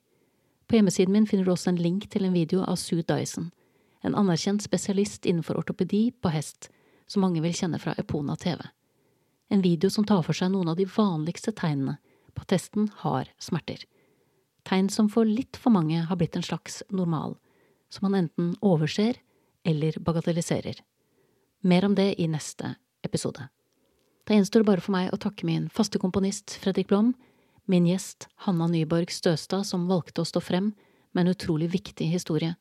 [0.70, 3.50] på hjemmesiden min finner du også en link til en video av Sue Dyson,
[4.02, 6.70] en anerkjent spesialist innenfor ortopedi på hest,
[7.08, 8.62] som mange vil kjenne fra Epona TV.
[9.50, 11.98] En video som tar for seg noen av de vanligste tegnene
[12.36, 13.84] på at hesten har smerter.
[14.68, 17.36] Tegn som for litt for mange har blitt en slags normal,
[17.90, 19.18] som man enten overser
[19.66, 20.78] eller bagatelliserer.
[21.62, 23.50] Mer om det i neste episode.
[24.28, 27.16] Da gjenstår det bare for meg å takke min faste komponist Fredrik Blom,
[27.66, 30.72] min gjest Hanna Nyborg Støstad, som valgte å stå frem
[31.12, 32.54] med en utrolig viktig historie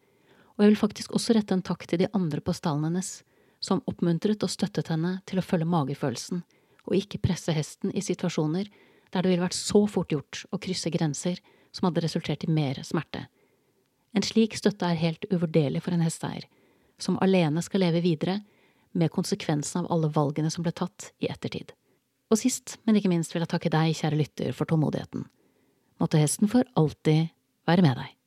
[0.58, 3.22] og jeg vil faktisk også rette en takk til de andre på stallen hennes,
[3.62, 6.42] som oppmuntret og støttet henne til å følge magefølelsen,
[6.88, 8.66] og ikke presse hesten i situasjoner
[9.12, 11.38] der det ville vært så fort gjort å krysse grenser
[11.70, 13.28] som hadde resultert i mer smerte.
[14.16, 16.48] En slik støtte er helt uvurderlig for en hesteeier,
[16.98, 18.40] som alene skal leve videre
[18.98, 21.70] med konsekvensen av alle valgene som ble tatt i ettertid.
[22.28, 25.28] Og sist, men ikke minst vil jeg takke deg, kjære lytter, for tålmodigheten.
[26.02, 27.30] Måtte hesten for alltid
[27.68, 28.17] være med deg.